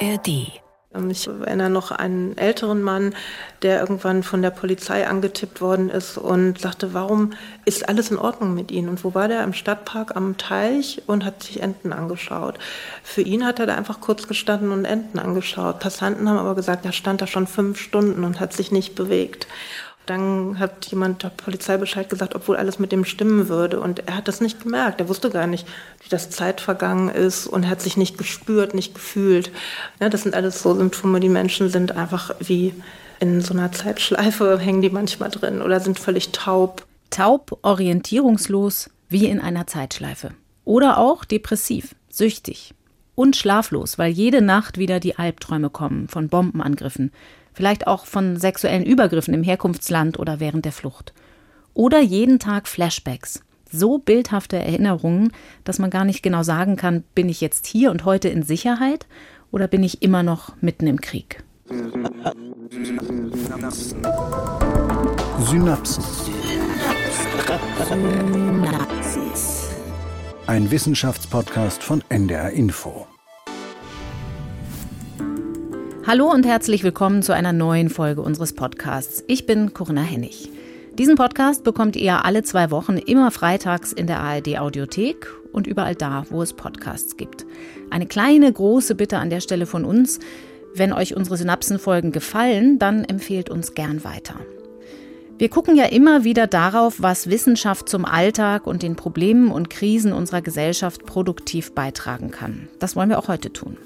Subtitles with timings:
[0.00, 0.60] ARD.
[0.94, 3.14] Ähm, ich erinnere noch einen älteren Mann,
[3.62, 7.32] der irgendwann von der Polizei angetippt worden ist und sagte, warum
[7.64, 8.88] ist alles in Ordnung mit Ihnen?
[8.88, 9.44] Und wo war der?
[9.44, 12.58] Im Stadtpark am Teich und hat sich Enten angeschaut.
[13.02, 15.80] Für ihn hat er da einfach kurz gestanden und Enten angeschaut.
[15.80, 19.46] Passanten haben aber gesagt, er stand da schon fünf Stunden und hat sich nicht bewegt.
[20.06, 23.80] Dann hat jemand der Polizei Bescheid gesagt, obwohl alles mit dem stimmen würde.
[23.80, 25.00] Und er hat das nicht gemerkt.
[25.00, 25.66] Er wusste gar nicht,
[26.02, 29.50] wie das Zeit vergangen ist und hat sich nicht gespürt, nicht gefühlt.
[30.00, 31.20] Ja, das sind alles so Symptome.
[31.20, 32.74] Die Menschen sind einfach wie
[33.20, 36.86] in so einer Zeitschleife, hängen die manchmal drin oder sind völlig taub.
[37.10, 40.32] Taub, orientierungslos, wie in einer Zeitschleife.
[40.64, 42.74] Oder auch depressiv, süchtig
[43.14, 47.12] und schlaflos, weil jede Nacht wieder die Albträume kommen von Bombenangriffen,
[47.52, 51.12] vielleicht auch von sexuellen Übergriffen im Herkunftsland oder während der Flucht.
[51.74, 53.42] Oder jeden Tag Flashbacks.
[53.70, 55.32] So bildhafte Erinnerungen,
[55.64, 59.06] dass man gar nicht genau sagen kann, bin ich jetzt hier und heute in Sicherheit
[59.52, 61.42] oder bin ich immer noch mitten im Krieg.
[61.68, 63.32] Synapsen.
[65.38, 66.02] Synapsen.
[68.28, 69.68] Synapsis.
[70.46, 73.06] Ein Wissenschaftspodcast von NDR Info.
[76.06, 79.22] Hallo und herzlich willkommen zu einer neuen Folge unseres Podcasts.
[79.26, 80.48] Ich bin Corinna Hennig.
[80.98, 85.94] Diesen Podcast bekommt ihr alle zwei Wochen immer freitags in der ARD Audiothek und überall
[85.94, 87.44] da, wo es Podcasts gibt.
[87.90, 90.20] Eine kleine, große Bitte an der Stelle von uns.
[90.74, 94.36] Wenn euch unsere Synapsenfolgen gefallen, dann empfehlt uns gern weiter.
[95.36, 100.14] Wir gucken ja immer wieder darauf, was Wissenschaft zum Alltag und den Problemen und Krisen
[100.14, 102.68] unserer Gesellschaft produktiv beitragen kann.
[102.78, 103.76] Das wollen wir auch heute tun.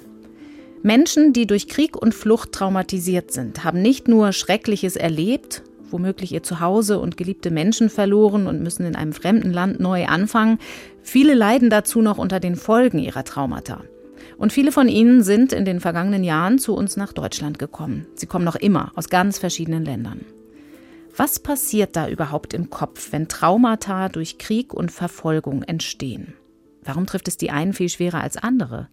[0.85, 6.43] Menschen, die durch Krieg und Flucht traumatisiert sind, haben nicht nur Schreckliches erlebt, womöglich ihr
[6.43, 10.59] Zuhause und geliebte Menschen verloren und müssen in einem fremden Land neu anfangen,
[11.03, 13.81] viele leiden dazu noch unter den Folgen ihrer Traumata.
[14.37, 18.07] Und viele von ihnen sind in den vergangenen Jahren zu uns nach Deutschland gekommen.
[18.15, 20.21] Sie kommen noch immer aus ganz verschiedenen Ländern.
[21.17, 26.35] Was passiert da überhaupt im Kopf, wenn Traumata durch Krieg und Verfolgung entstehen?
[26.83, 28.89] Warum trifft es die einen viel schwerer als andere?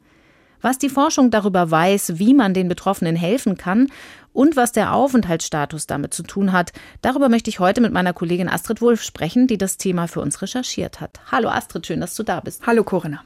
[0.61, 3.87] Was die Forschung darüber weiß, wie man den Betroffenen helfen kann
[4.33, 6.71] und was der Aufenthaltsstatus damit zu tun hat.
[7.01, 10.41] Darüber möchte ich heute mit meiner Kollegin Astrid Wulff sprechen, die das Thema für uns
[10.41, 11.19] recherchiert hat.
[11.31, 12.65] Hallo Astrid, schön, dass du da bist.
[12.65, 13.23] Hallo Corinna.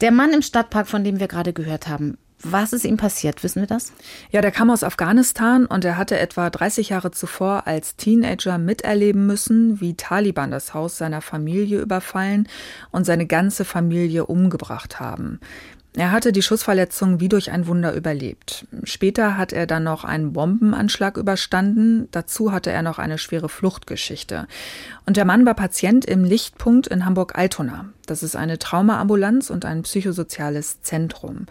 [0.00, 3.44] Der Mann im Stadtpark, von dem wir gerade gehört haben, was ist ihm passiert?
[3.44, 3.92] Wissen wir das?
[4.32, 9.26] Ja, der kam aus Afghanistan und er hatte etwa 30 Jahre zuvor als Teenager miterleben
[9.26, 12.48] müssen, wie Taliban das Haus seiner Familie überfallen
[12.90, 15.38] und seine ganze Familie umgebracht haben.
[15.94, 18.66] Er hatte die Schussverletzung wie durch ein Wunder überlebt.
[18.84, 22.08] Später hat er dann noch einen Bombenanschlag überstanden.
[22.12, 24.46] Dazu hatte er noch eine schwere Fluchtgeschichte.
[25.04, 27.86] Und der Mann war Patient im Lichtpunkt in Hamburg-Altona.
[28.06, 31.46] Das ist eine Traumaambulanz und ein psychosoziales Zentrum.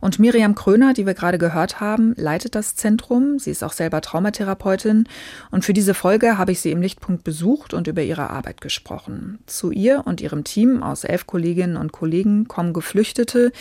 [0.00, 3.38] Und Miriam Kröner, die wir gerade gehört haben, leitet das Zentrum.
[3.38, 5.08] Sie ist auch selber Traumatherapeutin.
[5.50, 9.38] Und für diese Folge habe ich sie im Lichtpunkt besucht und über ihre Arbeit gesprochen.
[9.46, 13.52] Zu ihr und ihrem Team aus elf Kolleginnen und Kollegen kommen Geflüchtete,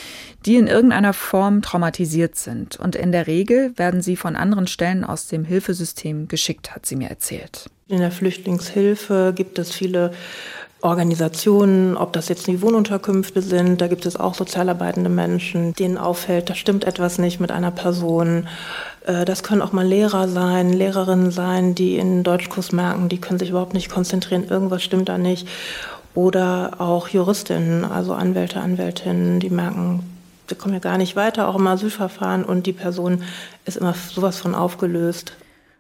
[0.45, 2.77] die in irgendeiner Form traumatisiert sind.
[2.77, 6.95] Und in der Regel werden sie von anderen Stellen aus dem Hilfesystem geschickt, hat sie
[6.95, 7.69] mir erzählt.
[7.87, 10.11] In der Flüchtlingshilfe gibt es viele
[10.83, 16.49] Organisationen, ob das jetzt die Wohnunterkünfte sind, da gibt es auch sozialarbeitende Menschen, denen auffällt,
[16.49, 18.49] da stimmt etwas nicht mit einer Person.
[19.05, 23.39] Äh, das können auch mal Lehrer sein, Lehrerinnen sein, die in Deutschkurs merken, die können
[23.39, 25.47] sich überhaupt nicht konzentrieren, irgendwas stimmt da nicht.
[26.15, 30.03] Oder auch Juristinnen, also Anwälte, Anwältinnen, die merken,
[30.47, 33.23] wir kommen ja gar nicht weiter, auch im Asylverfahren und die Person
[33.65, 35.33] ist immer sowas von aufgelöst.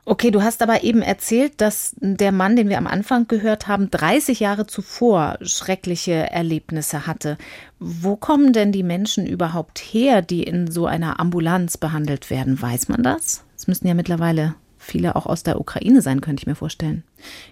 [0.05, 3.89] Okay, du hast aber eben erzählt, dass der Mann, den wir am Anfang gehört haben,
[3.89, 7.37] 30 Jahre zuvor schreckliche Erlebnisse hatte.
[7.79, 12.61] Wo kommen denn die Menschen überhaupt her, die in so einer Ambulanz behandelt werden?
[12.61, 13.45] Weiß man das?
[13.55, 17.03] Es müssten ja mittlerweile viele auch aus der Ukraine sein, könnte ich mir vorstellen.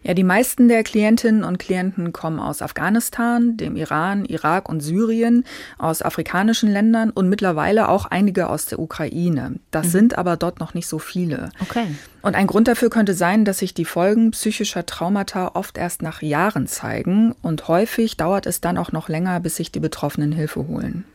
[0.03, 5.45] Ja, die meisten der Klientinnen und Klienten kommen aus Afghanistan, dem Iran, Irak und Syrien,
[5.77, 9.55] aus afrikanischen Ländern und mittlerweile auch einige aus der Ukraine.
[9.71, 9.91] Das mhm.
[9.91, 11.49] sind aber dort noch nicht so viele.
[11.61, 11.87] Okay.
[12.21, 16.21] Und ein Grund dafür könnte sein, dass sich die Folgen psychischer Traumata oft erst nach
[16.21, 20.67] Jahren zeigen und häufig dauert es dann auch noch länger, bis sich die Betroffenen Hilfe
[20.67, 21.05] holen.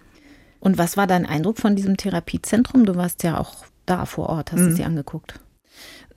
[0.61, 2.87] Und was war dein Eindruck von diesem Therapiezentrum?
[2.87, 4.69] Du warst ja auch da vor Ort, hast mhm.
[4.69, 5.39] es dir angeguckt.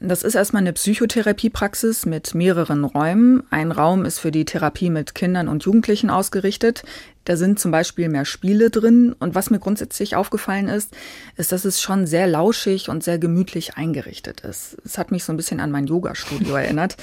[0.02, 3.44] Das ist erstmal eine Psychotherapiepraxis mit mehreren Räumen.
[3.50, 6.84] Ein Raum ist für die Therapie mit Kindern und Jugendlichen ausgerichtet.
[7.26, 9.14] Da sind zum Beispiel mehr Spiele drin.
[9.20, 10.96] Und was mir grundsätzlich aufgefallen ist,
[11.36, 14.78] ist, dass es schon sehr lauschig und sehr gemütlich eingerichtet ist.
[14.86, 16.96] Es hat mich so ein bisschen an mein Yoga-Studio erinnert.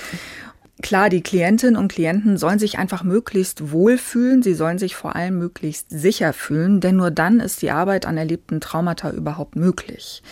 [0.83, 5.39] Klar, die Klientinnen und Klienten sollen sich einfach möglichst wohlfühlen, sie sollen sich vor allem
[5.39, 10.23] möglichst sicher fühlen, denn nur dann ist die Arbeit an erlebten Traumata überhaupt möglich.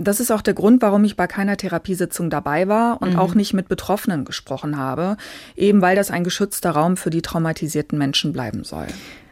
[0.00, 3.18] Das ist auch der Grund, warum ich bei keiner Therapiesitzung dabei war und mhm.
[3.18, 5.16] auch nicht mit Betroffenen gesprochen habe,
[5.56, 8.86] eben weil das ein geschützter Raum für die traumatisierten Menschen bleiben soll.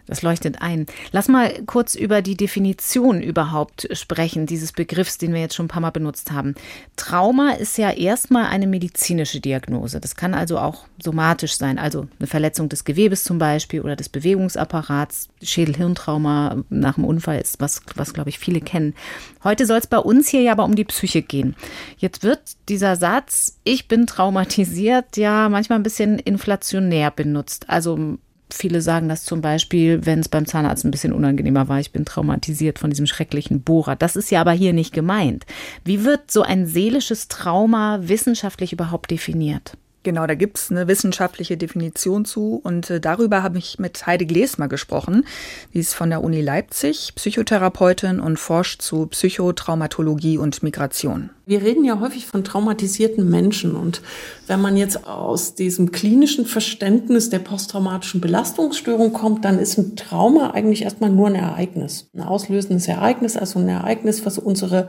[0.06, 0.86] Das leuchtet ein.
[1.10, 5.70] Lass mal kurz über die Definition überhaupt sprechen, dieses Begriffs, den wir jetzt schon ein
[5.70, 6.54] paar Mal benutzt haben.
[6.94, 10.00] Trauma ist ja erstmal eine medizinische Diagnose.
[10.00, 14.08] Das kann also auch somatisch sein, also eine Verletzung des Gewebes zum Beispiel oder des
[14.08, 15.28] Bewegungsapparats.
[15.42, 18.94] Schädel-Hirntrauma nach dem Unfall ist was, was glaube ich viele kennen.
[19.42, 21.56] Heute soll es bei uns hier ja aber um die Psyche gehen.
[21.98, 27.68] Jetzt wird dieser Satz, ich bin traumatisiert, ja manchmal ein bisschen inflationär benutzt.
[27.68, 28.18] Also
[28.52, 32.04] Viele sagen das zum Beispiel, wenn es beim Zahnarzt ein bisschen unangenehmer war, ich bin
[32.04, 33.96] traumatisiert von diesem schrecklichen Bohrer.
[33.96, 35.44] Das ist ja aber hier nicht gemeint.
[35.84, 39.76] Wie wird so ein seelisches Trauma wissenschaftlich überhaupt definiert?
[40.06, 44.68] Genau, da gibt's eine wissenschaftliche Definition zu und äh, darüber habe ich mit Heide Glesmer
[44.68, 45.24] gesprochen.
[45.72, 51.30] Sie ist von der Uni Leipzig, Psychotherapeutin und forscht zu Psychotraumatologie und Migration.
[51.44, 54.00] Wir reden ja häufig von traumatisierten Menschen und
[54.46, 60.52] wenn man jetzt aus diesem klinischen Verständnis der posttraumatischen Belastungsstörung kommt, dann ist ein Trauma
[60.52, 64.86] eigentlich erstmal nur ein Ereignis, ein auslösendes Ereignis, also ein Ereignis, was unsere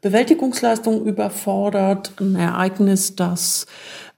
[0.00, 3.66] Bewältigungsleistung überfordert, ein Ereignis, das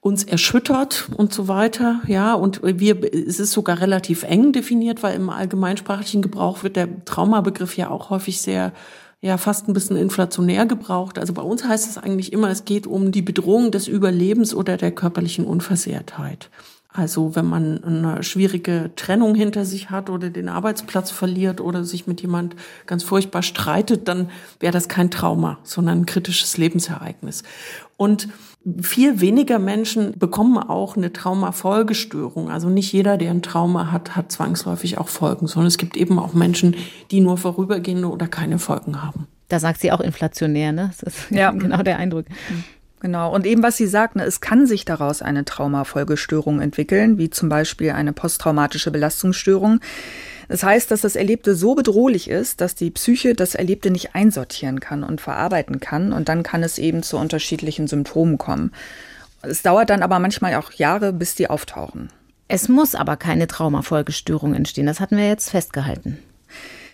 [0.01, 2.01] uns erschüttert und so weiter.
[2.07, 7.05] Ja, und wir, es ist sogar relativ eng definiert, weil im allgemeinsprachlichen Gebrauch wird der
[7.05, 8.73] Traumabegriff ja auch häufig sehr
[9.21, 11.19] ja fast ein bisschen inflationär gebraucht.
[11.19, 14.77] Also bei uns heißt es eigentlich immer, es geht um die Bedrohung des Überlebens oder
[14.77, 16.49] der körperlichen Unversehrtheit.
[16.93, 22.05] Also wenn man eine schwierige Trennung hinter sich hat oder den Arbeitsplatz verliert oder sich
[22.05, 22.55] mit jemand
[22.85, 27.43] ganz furchtbar streitet, dann wäre das kein Trauma, sondern ein kritisches Lebensereignis.
[27.95, 28.27] Und
[28.81, 32.49] viel weniger Menschen bekommen auch eine Traumafolgestörung.
[32.49, 36.19] Also nicht jeder, der ein Trauma hat, hat zwangsläufig auch Folgen, sondern es gibt eben
[36.19, 36.75] auch Menschen,
[37.09, 39.27] die nur vorübergehende oder keine Folgen haben.
[39.49, 40.91] Da sagt sie auch inflationär, ne?
[40.91, 42.25] Das ist ja genau der Eindruck.
[43.01, 43.33] Genau.
[43.33, 47.49] Und eben was Sie sagten, ne, es kann sich daraus eine Traumafolgestörung entwickeln, wie zum
[47.49, 49.79] Beispiel eine posttraumatische Belastungsstörung.
[50.51, 54.81] Das heißt, dass das Erlebte so bedrohlich ist, dass die Psyche das Erlebte nicht einsortieren
[54.81, 56.11] kann und verarbeiten kann.
[56.11, 58.73] Und dann kann es eben zu unterschiedlichen Symptomen kommen.
[59.43, 62.09] Es dauert dann aber manchmal auch Jahre, bis die auftauchen.
[62.49, 64.87] Es muss aber keine Traumafolgestörung entstehen.
[64.87, 66.19] Das hatten wir jetzt festgehalten.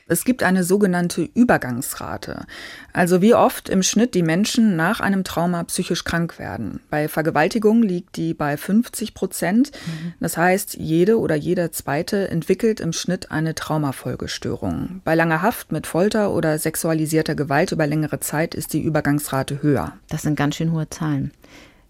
[0.08, 2.46] Es gibt eine sogenannte Übergangsrate.
[2.94, 6.80] Also wie oft im Schnitt die Menschen nach einem Trauma psychisch krank werden.
[6.90, 9.72] Bei Vergewaltigung liegt die bei 50 Prozent.
[9.72, 10.14] Mhm.
[10.20, 15.02] Das heißt, jede oder jeder Zweite entwickelt im Schnitt eine Traumafolgestörung.
[15.04, 19.94] Bei langer Haft mit Folter oder sexualisierter Gewalt über längere Zeit ist die Übergangsrate höher.
[20.10, 21.32] Das sind ganz schön hohe Zahlen.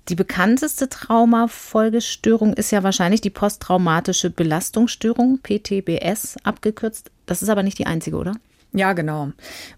[0.09, 7.11] Die bekannteste Traumafolgestörung ist ja wahrscheinlich die posttraumatische Belastungsstörung, PTBS abgekürzt.
[7.27, 8.33] Das ist aber nicht die einzige, oder?
[8.73, 9.31] Ja, genau.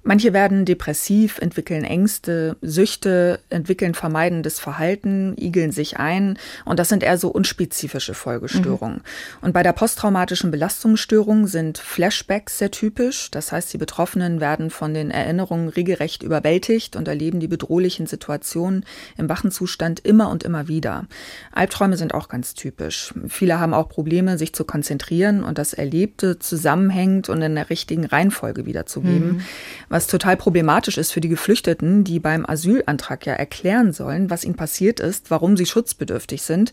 [0.03, 6.37] Manche werden depressiv, entwickeln Ängste, Süchte, entwickeln vermeidendes Verhalten, igeln sich ein.
[6.65, 8.97] Und das sind eher so unspezifische Folgestörungen.
[8.97, 9.01] Mhm.
[9.41, 13.31] Und bei der posttraumatischen Belastungsstörung sind Flashbacks sehr typisch.
[13.31, 18.85] Das heißt, die Betroffenen werden von den Erinnerungen regelrecht überwältigt und erleben die bedrohlichen Situationen
[19.17, 21.05] im wachen Zustand immer und immer wieder.
[21.51, 23.13] Albträume sind auch ganz typisch.
[23.27, 28.05] Viele haben auch Probleme, sich zu konzentrieren und das Erlebte zusammenhängt und in der richtigen
[28.05, 29.41] Reihenfolge wieder wiederzugeben, mhm.
[29.89, 34.55] was total problematisch ist für die Geflüchteten, die beim Asylantrag ja erklären sollen, was ihnen
[34.55, 36.71] passiert ist, warum sie schutzbedürftig sind,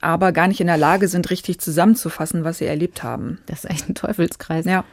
[0.00, 3.38] aber gar nicht in der Lage sind, richtig zusammenzufassen, was sie erlebt haben.
[3.46, 4.64] Das ist echt ein Teufelskreis.
[4.64, 4.84] Ja.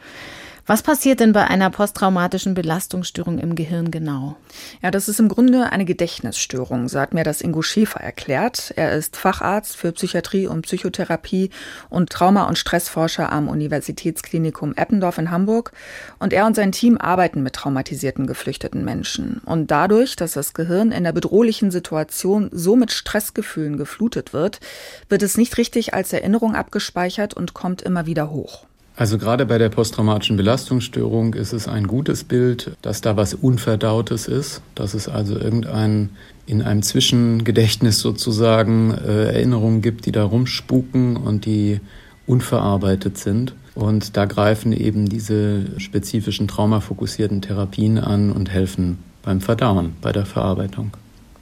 [0.68, 4.36] Was passiert denn bei einer posttraumatischen Belastungsstörung im Gehirn genau?
[4.82, 8.74] Ja, das ist im Grunde eine Gedächtnisstörung, so hat mir das Ingo Schäfer erklärt.
[8.76, 11.52] Er ist Facharzt für Psychiatrie und Psychotherapie
[11.92, 15.72] und Trauma- und Stressforscher am Universitätsklinikum Eppendorf in Hamburg.
[16.18, 19.42] Und er und sein Team arbeiten mit traumatisierten geflüchteten Menschen.
[19.46, 24.62] Und dadurch, dass das Gehirn in der bedrohlichen Situation so mit Stressgefühlen geflutet wird,
[25.10, 28.66] wird es nicht richtig als Erinnerung abgespeichert und kommt immer wieder hoch.
[28.98, 34.28] Also gerade bei der posttraumatischen Belastungsstörung ist es ein gutes Bild, dass da was Unverdautes
[34.28, 36.12] ist, dass es also irgendein
[36.46, 41.82] in einem Zwischengedächtnis sozusagen äh, Erinnerungen gibt, die da rumspuken und die
[42.25, 43.54] unverarbeitet sind.
[43.74, 50.25] Und da greifen eben diese spezifischen traumafokussierten Therapien an und helfen beim Verdauen, bei der
[50.25, 50.92] Verarbeitung.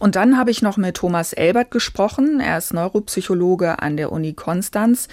[0.04, 2.42] Und dann habe ich noch mit Thomas Elbert gesprochen.
[2.42, 5.08] Er ist Neuropsychologe an der Uni Konstanz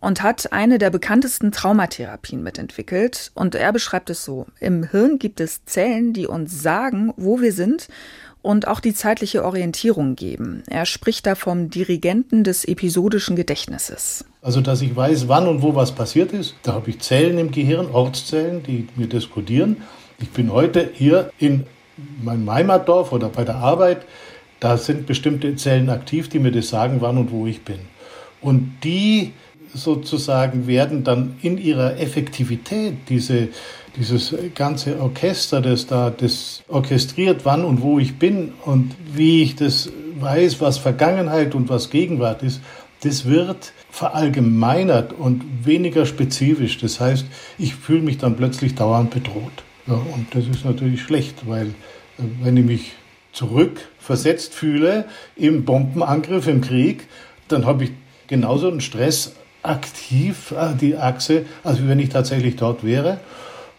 [0.00, 3.30] und hat eine der bekanntesten Traumatherapien mitentwickelt.
[3.34, 4.46] Und er beschreibt es so.
[4.58, 7.86] Im Hirn gibt es Zellen, die uns sagen, wo wir sind
[8.42, 10.64] und auch die zeitliche Orientierung geben.
[10.68, 14.24] Er spricht da vom Dirigenten des episodischen Gedächtnisses.
[14.40, 16.56] Also, dass ich weiß, wann und wo was passiert ist.
[16.64, 19.82] Da habe ich Zellen im Gehirn, Ortszellen, die mir das kodieren.
[20.18, 21.64] Ich bin heute hier in
[22.20, 24.04] meinem Heimatdorf oder bei der Arbeit.
[24.62, 27.80] Da sind bestimmte Zellen aktiv, die mir das sagen, wann und wo ich bin.
[28.40, 29.32] Und die
[29.74, 33.48] sozusagen werden dann in ihrer Effektivität, diese,
[33.96, 39.56] dieses ganze Orchester, das da das orchestriert, wann und wo ich bin und wie ich
[39.56, 39.90] das
[40.20, 42.60] weiß, was Vergangenheit und was Gegenwart ist,
[43.00, 46.78] das wird verallgemeinert und weniger spezifisch.
[46.78, 47.26] Das heißt,
[47.58, 49.64] ich fühle mich dann plötzlich dauernd bedroht.
[49.88, 52.92] Ja, und das ist natürlich schlecht, weil äh, wenn ich mich
[54.02, 55.04] zurückversetzt fühle
[55.36, 57.06] im Bombenangriff, im Krieg,
[57.48, 57.90] dann habe ich
[58.26, 63.20] genauso einen Stress aktiv, äh, die Achse, als wenn ich tatsächlich dort wäre.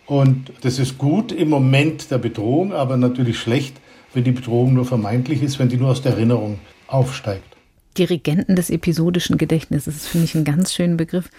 [0.05, 3.75] Und das ist gut im Moment der Bedrohung, aber natürlich schlecht,
[4.13, 7.43] wenn die Bedrohung nur vermeintlich ist, wenn die nur aus der Erinnerung aufsteigt.
[7.97, 11.29] Dirigenten des episodischen Gedächtnisses, das finde ich einen ganz schönen Begriff.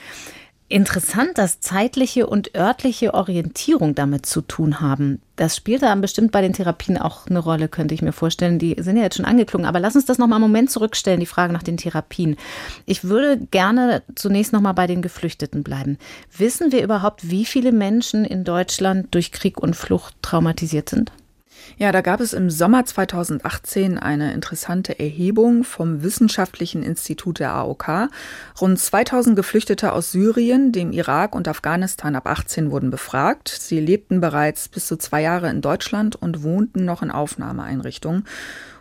[0.68, 5.20] Interessant, dass zeitliche und örtliche Orientierung damit zu tun haben.
[5.36, 8.58] Das spielt dann bestimmt bei den Therapien auch eine Rolle, könnte ich mir vorstellen.
[8.58, 9.66] Die sind ja jetzt schon angeklungen.
[9.66, 12.36] Aber lass uns das nochmal einen Moment zurückstellen, die Frage nach den Therapien.
[12.86, 15.98] Ich würde gerne zunächst nochmal bei den Geflüchteten bleiben.
[16.36, 21.12] Wissen wir überhaupt, wie viele Menschen in Deutschland durch Krieg und Flucht traumatisiert sind?
[21.76, 28.08] Ja, da gab es im Sommer 2018 eine interessante Erhebung vom Wissenschaftlichen Institut der AOK.
[28.60, 33.48] Rund 2000 Geflüchtete aus Syrien, dem Irak und Afghanistan ab 18 wurden befragt.
[33.48, 38.24] Sie lebten bereits bis zu zwei Jahre in Deutschland und wohnten noch in Aufnahmeeinrichtungen.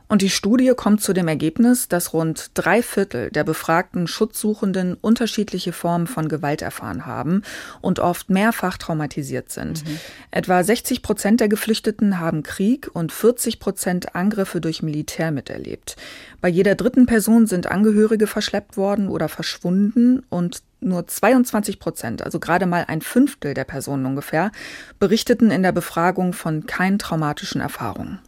[0.08, 5.74] Und die Studie kommt zu dem Ergebnis, dass rund drei Viertel der befragten Schutzsuchenden unterschiedliche
[5.74, 7.42] Formen von Gewalt erfahren haben
[7.82, 9.86] und oft mehrfach traumatisiert sind.
[9.86, 10.00] Mhm.
[10.32, 15.96] Etwa 60 Prozent der Geflüchteten haben Krieg und 40 Prozent Angriffe durch Militär miterlebt.
[16.42, 22.40] Bei jeder dritten Person sind Angehörige verschleppt worden oder verschwunden und nur 22 Prozent, also
[22.40, 24.52] gerade mal ein Fünftel der Personen ungefähr,
[25.00, 28.20] berichteten in der Befragung von keinen traumatischen Erfahrungen.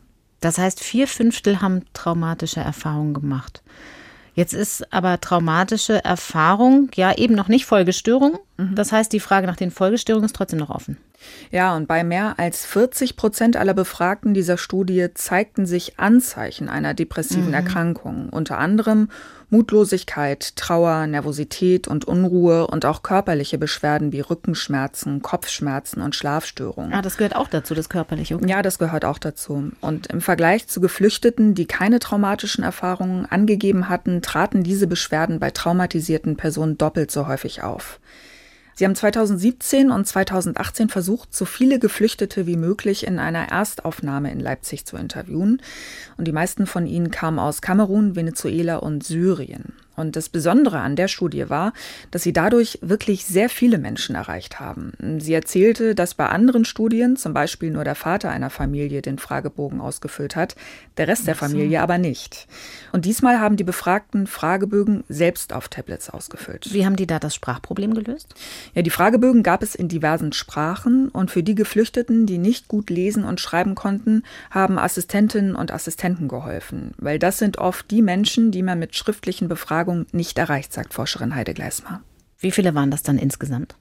[0.46, 3.64] Das heißt, vier Fünftel haben traumatische Erfahrungen gemacht.
[4.36, 8.38] Jetzt ist aber traumatische Erfahrung ja eben noch nicht Folgestörung.
[8.58, 8.76] Mhm.
[8.76, 10.98] Das heißt, die Frage nach den Folgestörungen ist trotzdem noch offen.
[11.52, 16.94] Ja, und bei mehr als 40 Prozent aller Befragten dieser Studie zeigten sich Anzeichen einer
[16.94, 17.54] depressiven mhm.
[17.54, 19.10] Erkrankung, unter anderem
[19.50, 26.94] Mutlosigkeit, Trauer, Nervosität und Unruhe und auch körperliche Beschwerden wie Rückenschmerzen, Kopfschmerzen und Schlafstörungen.
[26.94, 28.36] Ah, das gehört auch dazu, das körperliche.
[28.36, 28.50] Okay.
[28.50, 29.72] Ja, das gehört auch dazu.
[29.82, 35.52] Und im Vergleich zu Geflüchteten, die keine traumatischen Erfahrungen angegeben hatten, traten diese Beschwerden bei
[35.52, 38.00] traumatisierten Personen doppelt so häufig auf.
[38.76, 44.42] Sie haben 2017 und 2018 versucht, so viele Geflüchtete wie möglich in einer Erstaufnahme in
[44.42, 45.62] Leipzig zu interviewen.
[46.18, 49.74] Und die meisten von ihnen kamen aus Kamerun, Venezuela und Syrien.
[49.96, 51.74] Und das Besondere an der Studie war,
[52.12, 54.94] dass sie dadurch wirklich sehr viele Menschen erreicht haben.
[55.20, 59.82] Sie erzählte, dass bei anderen Studien zum Beispiel nur der Vater einer Familie den Fragebogen
[59.82, 60.56] ausgefüllt hat,
[60.98, 62.48] der Rest der Familie aber nicht.
[62.92, 66.74] Und diesmal haben die Befragten Fragebögen selbst auf Tablets ausgefüllt.
[66.74, 68.34] Wie haben die da das Sprachproblem gelöst?
[68.74, 72.90] Ja, die Fragebögen gab es in diversen Sprachen und für die Geflüchteten, die nicht gut
[72.90, 78.52] lesen und schreiben konnten, haben Assistentinnen und Assistenten geholfen, weil das sind oft die Menschen,
[78.52, 82.02] die man mit schriftlichen Befragungen Befragung nicht erreicht, sagt Forscherin Heide Gleismar.
[82.40, 83.76] Wie viele waren das dann insgesamt?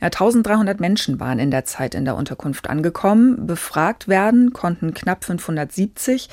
[0.00, 3.46] Ja, 1300 Menschen waren in der Zeit in der Unterkunft angekommen.
[3.46, 6.28] Befragt werden konnten knapp 570.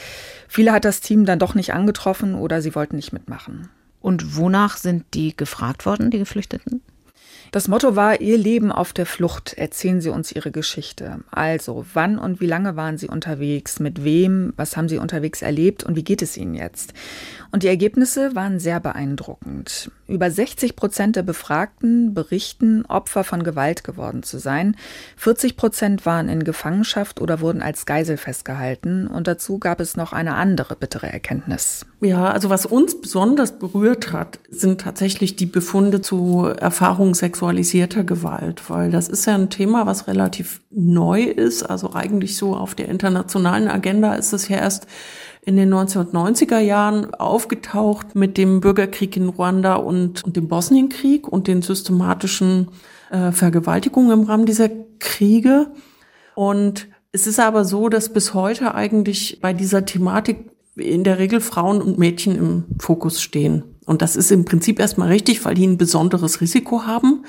[0.48, 3.70] Viele hat das Team dann doch nicht angetroffen oder sie wollten nicht mitmachen.
[4.00, 6.82] Und wonach sind die gefragt worden, die Geflüchteten?
[7.54, 9.54] Das Motto war Ihr Leben auf der Flucht.
[9.54, 11.20] Erzählen Sie uns Ihre Geschichte.
[11.30, 13.80] Also, wann und wie lange waren Sie unterwegs?
[13.80, 14.54] Mit wem?
[14.56, 15.84] Was haben Sie unterwegs erlebt?
[15.84, 16.94] Und wie geht es Ihnen jetzt?
[17.54, 19.92] Und die Ergebnisse waren sehr beeindruckend.
[20.08, 24.76] Über 60 Prozent der Befragten berichten, Opfer von Gewalt geworden zu sein.
[25.18, 29.06] 40 Prozent waren in Gefangenschaft oder wurden als Geisel festgehalten.
[29.06, 31.86] Und dazu gab es noch eine andere bittere Erkenntnis.
[32.02, 38.68] Ja, also was uns besonders berührt hat, sind tatsächlich die Befunde zu Erfahrungen sexualisierter Gewalt,
[38.72, 41.62] weil das ist ja ein Thema, was relativ neu ist.
[41.62, 44.88] Also eigentlich so auf der internationalen Agenda ist es ja erst
[45.46, 51.48] in den 1990er Jahren aufgetaucht mit dem Bürgerkrieg in Ruanda und, und dem Bosnienkrieg und
[51.48, 52.70] den systematischen
[53.12, 54.70] äh, Vergewaltigungen im Rahmen dieser
[55.00, 55.68] Kriege.
[56.36, 61.42] Und es ist aber so, dass bis heute eigentlich bei dieser Thematik in der Regel
[61.42, 63.64] Frauen und Mädchen im Fokus stehen.
[63.86, 67.26] Und das ist im Prinzip erstmal richtig, weil die ein besonderes Risiko haben.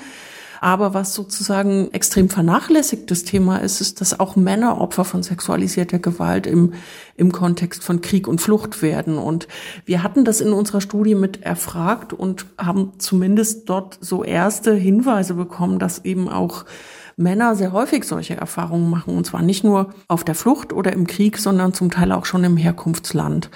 [0.65, 6.47] Aber was sozusagen extrem vernachlässigtes Thema ist, ist, dass auch Männer Opfer von sexualisierter Gewalt
[6.47, 6.73] im,
[7.15, 9.19] im Kontext von Krieg und Flucht werden.
[9.19, 9.47] Und
[9.85, 15.35] wir hatten das in unserer Studie mit erfragt und haben zumindest dort so erste Hinweise
[15.35, 16.65] bekommen, dass eben auch
[17.15, 19.15] Männer sehr häufig solche Erfahrungen machen.
[19.15, 22.43] Und zwar nicht nur auf der Flucht oder im Krieg, sondern zum Teil auch schon
[22.43, 23.51] im Herkunftsland.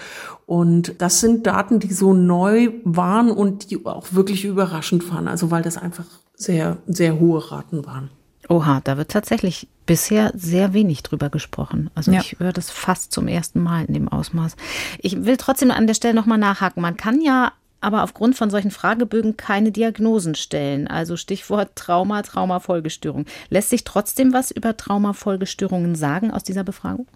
[0.45, 5.27] Und das sind Daten, die so neu waren und die auch wirklich überraschend waren.
[5.27, 6.05] Also weil das einfach
[6.39, 8.09] sehr, sehr hohe Raten waren.
[8.47, 11.91] Oha, da wird tatsächlich bisher sehr wenig drüber gesprochen.
[11.93, 12.21] Also ja.
[12.21, 14.55] ich höre das fast zum ersten Mal in dem Ausmaß.
[14.99, 16.81] Ich will trotzdem an der Stelle nochmal nachhaken.
[16.81, 20.87] Man kann ja aber aufgrund von solchen Fragebögen keine Diagnosen stellen.
[20.87, 23.25] Also Stichwort Trauma, Traumafolgestörung.
[23.49, 27.07] Lässt sich trotzdem was über Traumafolgestörungen sagen aus dieser Befragung?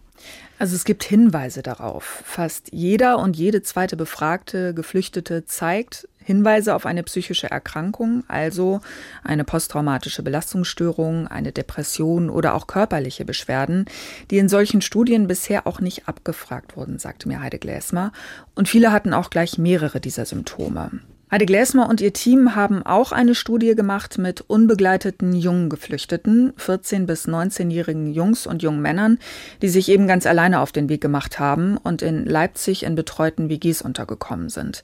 [0.60, 2.24] Also es gibt Hinweise darauf.
[2.26, 8.82] Fast jeder und jede zweite befragte Geflüchtete zeigt Hinweise auf eine psychische Erkrankung, also
[9.24, 13.86] eine posttraumatische Belastungsstörung, eine Depression oder auch körperliche Beschwerden,
[14.32, 18.12] die in solchen Studien bisher auch nicht abgefragt wurden, sagte mir Heide Gläsmer.
[18.56, 20.92] Und viele hatten auch gleich mehrere dieser Symptome.
[21.34, 27.08] Heide Gläsmer und ihr Team haben auch eine Studie gemacht mit unbegleiteten jungen Geflüchteten, 14
[27.08, 29.18] bis 19-jährigen Jungs und jungen Männern,
[29.64, 33.50] die sich eben ganz alleine auf den Weg gemacht haben und in Leipzig in betreuten
[33.50, 34.84] WGs untergekommen sind.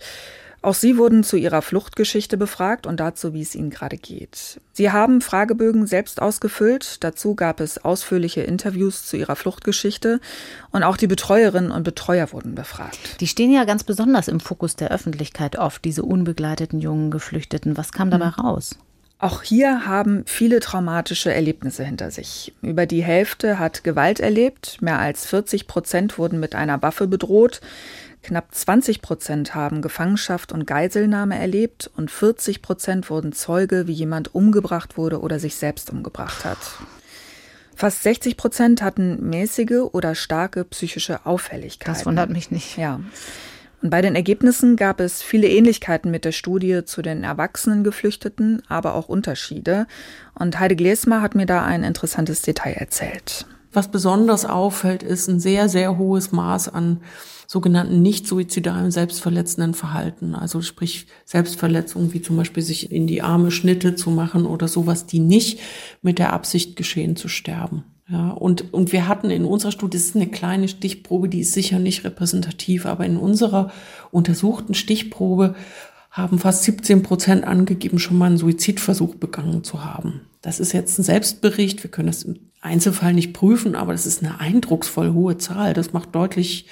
[0.61, 4.59] Auch sie wurden zu ihrer Fluchtgeschichte befragt und dazu, wie es ihnen gerade geht.
[4.73, 7.03] Sie haben Fragebögen selbst ausgefüllt.
[7.03, 10.19] Dazu gab es ausführliche Interviews zu ihrer Fluchtgeschichte
[10.71, 13.21] und auch die Betreuerinnen und Betreuer wurden befragt.
[13.21, 17.77] Die stehen ja ganz besonders im Fokus der Öffentlichkeit oft, diese unbegleiteten jungen Geflüchteten.
[17.77, 18.45] Was kam dabei mhm.
[18.45, 18.77] raus?
[19.21, 22.53] Auch hier haben viele traumatische Erlebnisse hinter sich.
[22.61, 27.59] Über die Hälfte hat Gewalt erlebt, mehr als 40 Prozent wurden mit einer Waffe bedroht.
[28.21, 34.35] Knapp 20 Prozent haben Gefangenschaft und Geiselnahme erlebt und 40 Prozent wurden Zeuge, wie jemand
[34.35, 36.57] umgebracht wurde oder sich selbst umgebracht hat.
[37.75, 41.93] Fast 60 Prozent hatten mäßige oder starke psychische Auffälligkeiten.
[41.93, 42.77] Das wundert mich nicht.
[42.77, 42.99] Ja.
[43.81, 48.61] Und bei den Ergebnissen gab es viele Ähnlichkeiten mit der Studie zu den erwachsenen Geflüchteten,
[48.67, 49.87] aber auch Unterschiede.
[50.35, 53.45] Und Heide Glesmer hat mir da ein interessantes Detail erzählt.
[53.71, 57.01] Was besonders auffällt, ist ein sehr, sehr hohes Maß an
[57.49, 60.35] sogenannten nicht suizidalen selbstverletzenden Verhalten.
[60.35, 65.07] Also sprich Selbstverletzungen wie zum Beispiel sich in die Arme Schnitte zu machen oder sowas,
[65.07, 65.59] die nicht
[66.03, 67.85] mit der Absicht geschehen zu sterben.
[68.07, 71.53] Ja, und, und wir hatten in unserer Studie, das ist eine kleine Stichprobe, die ist
[71.53, 73.71] sicher nicht repräsentativ, aber in unserer
[74.11, 75.55] untersuchten Stichprobe
[76.11, 80.21] haben fast 17 Prozent angegeben, schon mal einen Suizidversuch begangen zu haben.
[80.43, 81.81] Das ist jetzt ein Selbstbericht.
[81.81, 85.73] Wir können das im Einzelfall nicht prüfen, aber das ist eine eindrucksvoll hohe Zahl.
[85.73, 86.67] Das macht deutlich,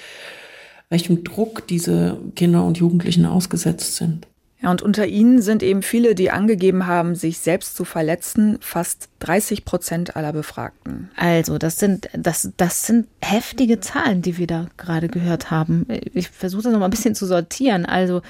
[0.90, 4.26] welchem Druck diese Kinder und Jugendlichen ausgesetzt sind.
[4.60, 9.08] Ja, und unter ihnen sind eben viele, die angegeben haben, sich selbst zu verletzen, fast
[9.20, 11.10] 30 Prozent aller Befragten.
[11.14, 15.86] Also, das sind, das, das sind heftige Zahlen, die wir da gerade gehört haben.
[16.12, 17.86] Ich versuche das noch mal ein bisschen zu sortieren.
[17.86, 18.20] Also,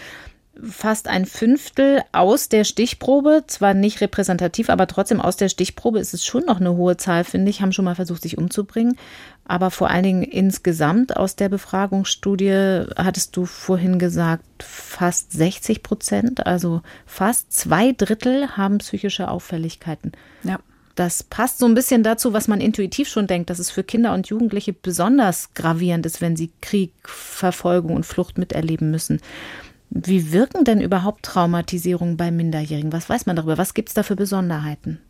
[0.63, 6.15] fast ein Fünftel aus der Stichprobe, zwar nicht repräsentativ, aber trotzdem aus der Stichprobe ist
[6.15, 8.97] es schon noch eine hohe Zahl, finde ich, haben schon mal versucht, sich umzubringen.
[9.45, 16.47] Aber vor allen Dingen insgesamt aus der Befragungsstudie hattest du vorhin gesagt, fast 60 Prozent,
[16.47, 20.13] also fast zwei Drittel haben psychische Auffälligkeiten.
[20.43, 20.59] Ja.
[20.97, 24.13] Das passt so ein bisschen dazu, was man intuitiv schon denkt, dass es für Kinder
[24.15, 29.21] und Jugendliche besonders gravierend ist, wenn sie Krieg, Verfolgung und Flucht miterleben müssen.
[29.91, 32.93] Wie wirken denn überhaupt Traumatisierungen bei Minderjährigen?
[32.93, 33.59] Was weiß man darüber?
[33.59, 35.01] Was gibt es da für Besonderheiten?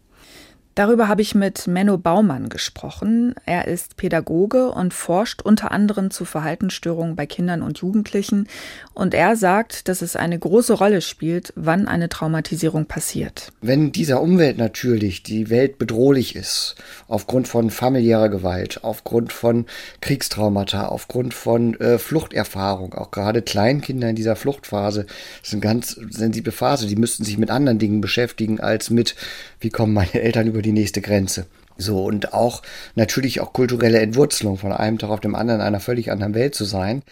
[0.79, 3.35] Darüber habe ich mit Menno Baumann gesprochen.
[3.45, 8.47] Er ist Pädagoge und forscht unter anderem zu Verhaltensstörungen bei Kindern und Jugendlichen.
[8.95, 13.51] Und er sagt, dass es eine große Rolle spielt, wann eine Traumatisierung passiert.
[13.61, 16.77] Wenn dieser Umwelt natürlich die Welt bedrohlich ist,
[17.09, 19.67] aufgrund von familiärer Gewalt, aufgrund von
[20.01, 25.07] Kriegstraumata, aufgrund von äh, Fluchterfahrung, auch gerade Kleinkinder in dieser Fluchtphase,
[25.41, 29.17] das ist eine ganz sensible Phase, die müssten sich mit anderen Dingen beschäftigen als mit,
[29.59, 31.47] wie kommen meine Eltern über die die nächste Grenze.
[31.79, 32.63] So, und auch
[32.95, 36.55] natürlich auch kulturelle Entwurzelung von einem Tag auf dem anderen in einer völlig anderen Welt
[36.55, 37.03] zu sein.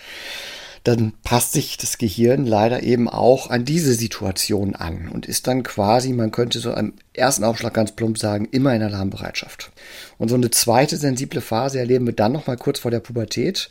[0.82, 5.62] Dann passt sich das Gehirn leider eben auch an diese Situation an und ist dann
[5.62, 9.72] quasi, man könnte so am ersten Aufschlag ganz plump sagen, immer in Alarmbereitschaft.
[10.18, 13.68] Und so eine zweite sensible Phase erleben wir dann nochmal kurz vor der Pubertät.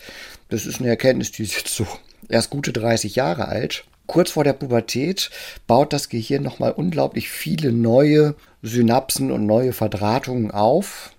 [0.50, 1.88] Das ist eine Erkenntnis, die ist jetzt so
[2.28, 3.86] erst gute 30 Jahre alt.
[4.08, 5.32] Kurz vor der Pubertät
[5.68, 11.12] baut das Gehirn nochmal unglaublich viele neue Synapsen und neue Verdrahtungen auf.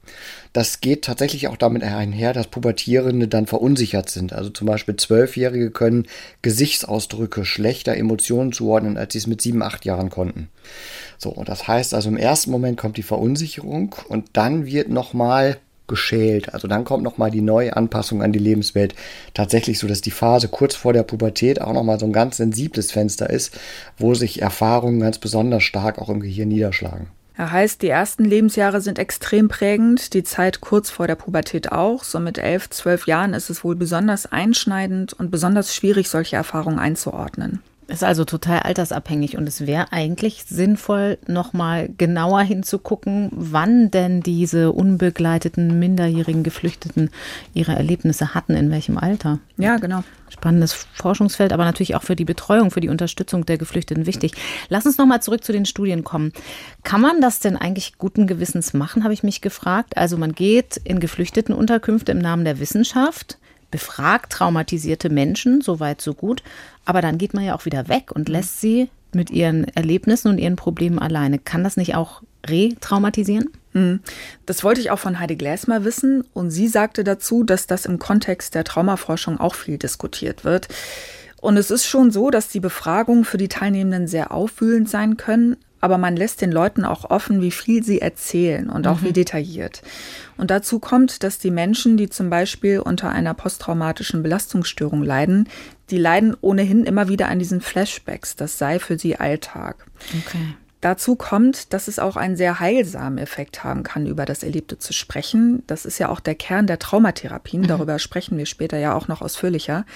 [0.52, 4.32] das geht tatsächlich auch damit einher, dass Pubertierende dann verunsichert sind.
[4.32, 6.06] Also zum Beispiel Zwölfjährige können
[6.40, 10.48] Gesichtsausdrücke schlechter Emotionen zuordnen, als sie es mit sieben, acht Jahren konnten.
[11.18, 15.58] So, und das heißt also im ersten Moment kommt die Verunsicherung und dann wird nochmal
[15.88, 16.54] geschält.
[16.54, 18.94] Also dann kommt nochmal die neue Anpassung an die Lebenswelt.
[19.34, 22.92] Tatsächlich so, dass die Phase kurz vor der Pubertät auch nochmal so ein ganz sensibles
[22.92, 23.58] Fenster ist,
[23.98, 27.08] wo sich Erfahrungen ganz besonders stark auch im Gehirn niederschlagen.
[27.38, 32.02] Er heißt, die ersten Lebensjahre sind extrem prägend, die Zeit kurz vor der Pubertät auch.
[32.02, 36.78] So mit elf, zwölf Jahren ist es wohl besonders einschneidend und besonders schwierig, solche Erfahrungen
[36.78, 37.62] einzuordnen.
[37.88, 44.72] Ist also total altersabhängig und es wäre eigentlich sinnvoll, nochmal genauer hinzugucken, wann denn diese
[44.72, 47.10] unbegleiteten minderjährigen Geflüchteten
[47.54, 49.38] ihre Erlebnisse hatten, in welchem Alter.
[49.56, 50.02] Ja, genau.
[50.28, 54.32] Spannendes Forschungsfeld, aber natürlich auch für die Betreuung, für die Unterstützung der Geflüchteten wichtig.
[54.68, 56.32] Lass uns nochmal zurück zu den Studien kommen.
[56.82, 59.96] Kann man das denn eigentlich guten Gewissens machen, habe ich mich gefragt.
[59.96, 63.38] Also man geht in Geflüchtetenunterkünfte im Namen der Wissenschaft
[63.70, 66.42] befragt traumatisierte Menschen, so weit, so gut.
[66.84, 70.38] Aber dann geht man ja auch wieder weg und lässt sie mit ihren Erlebnissen und
[70.38, 71.38] ihren Problemen alleine.
[71.38, 73.50] Kann das nicht auch retraumatisieren?
[73.72, 74.00] Hm.
[74.46, 77.98] Das wollte ich auch von Heidi Gläsmer wissen und sie sagte dazu, dass das im
[77.98, 80.68] Kontext der Traumaforschung auch viel diskutiert wird.
[81.40, 85.56] Und es ist schon so, dass die Befragungen für die Teilnehmenden sehr aufwühlend sein können,
[85.86, 89.06] aber man lässt den Leuten auch offen, wie viel sie erzählen und auch mhm.
[89.06, 89.82] wie detailliert.
[90.36, 95.48] Und dazu kommt, dass die Menschen, die zum Beispiel unter einer posttraumatischen Belastungsstörung leiden,
[95.90, 98.34] die leiden ohnehin immer wieder an diesen Flashbacks.
[98.34, 99.86] Das sei für sie Alltag.
[100.26, 100.56] Okay.
[100.80, 104.92] Dazu kommt, dass es auch einen sehr heilsamen Effekt haben kann, über das Erlebte zu
[104.92, 105.62] sprechen.
[105.68, 107.62] Das ist ja auch der Kern der Traumatherapien.
[107.62, 107.68] Mhm.
[107.68, 109.86] Darüber sprechen wir später ja auch noch ausführlicher.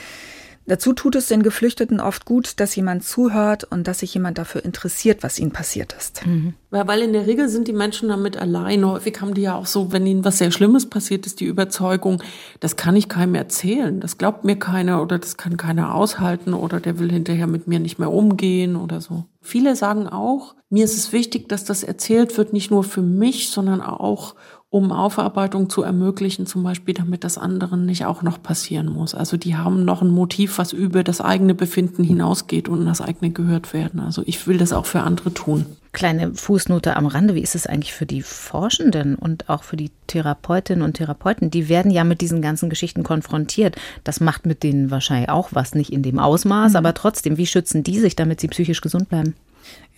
[0.71, 4.65] Dazu tut es den Geflüchteten oft gut, dass jemand zuhört und dass sich jemand dafür
[4.65, 6.25] interessiert, was ihnen passiert ist.
[6.25, 6.55] Mhm.
[6.71, 8.87] Ja, weil in der Regel sind die Menschen damit allein.
[8.87, 12.23] Häufig haben die ja auch so, wenn ihnen was sehr Schlimmes passiert ist, die Überzeugung,
[12.61, 16.79] das kann ich keinem erzählen, das glaubt mir keiner oder das kann keiner aushalten oder
[16.79, 19.25] der will hinterher mit mir nicht mehr umgehen oder so.
[19.43, 23.51] Viele sagen auch, mir ist es wichtig, dass das erzählt wird, nicht nur für mich,
[23.51, 24.37] sondern auch
[24.71, 29.17] um Aufarbeitung zu ermöglichen, zum Beispiel, damit das anderen nicht auch noch passieren muss.
[29.17, 33.33] Also die haben noch ein Motiv, was über das eigene Befinden hinausgeht und das eigene
[33.33, 33.99] gehört werden.
[33.99, 35.67] Also ich will das auch für andere tun.
[35.93, 39.91] Kleine Fußnote am Rande, wie ist es eigentlich für die Forschenden und auch für die
[40.07, 41.51] Therapeutinnen und Therapeuten?
[41.51, 43.75] Die werden ja mit diesen ganzen Geschichten konfrontiert.
[44.05, 46.77] Das macht mit denen wahrscheinlich auch was, nicht in dem Ausmaß, mhm.
[46.77, 49.35] aber trotzdem, wie schützen die sich, damit sie psychisch gesund bleiben?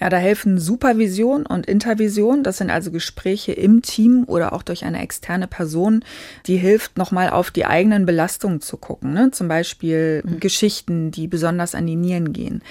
[0.03, 2.43] Ja, da helfen Supervision und Intervision.
[2.43, 6.05] Das sind also Gespräche im Team oder auch durch eine externe Person,
[6.47, 9.13] die hilft, nochmal auf die eigenen Belastungen zu gucken.
[9.13, 9.31] Ne?
[9.31, 10.41] Zum Beispiel mhm.
[10.41, 12.63] Geschichten, die besonders an die Nieren gehen.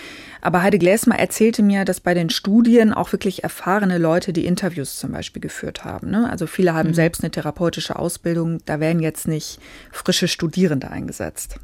[0.42, 5.00] Aber Heide Gläsmer erzählte mir, dass bei den Studien auch wirklich erfahrene Leute die Interviews
[5.00, 6.12] zum Beispiel geführt haben.
[6.12, 6.30] Ne?
[6.30, 6.96] Also viele haben mhm.
[6.96, 8.58] selbst eine therapeutische Ausbildung.
[8.66, 9.58] Da werden jetzt nicht
[9.90, 11.60] frische Studierende eingesetzt.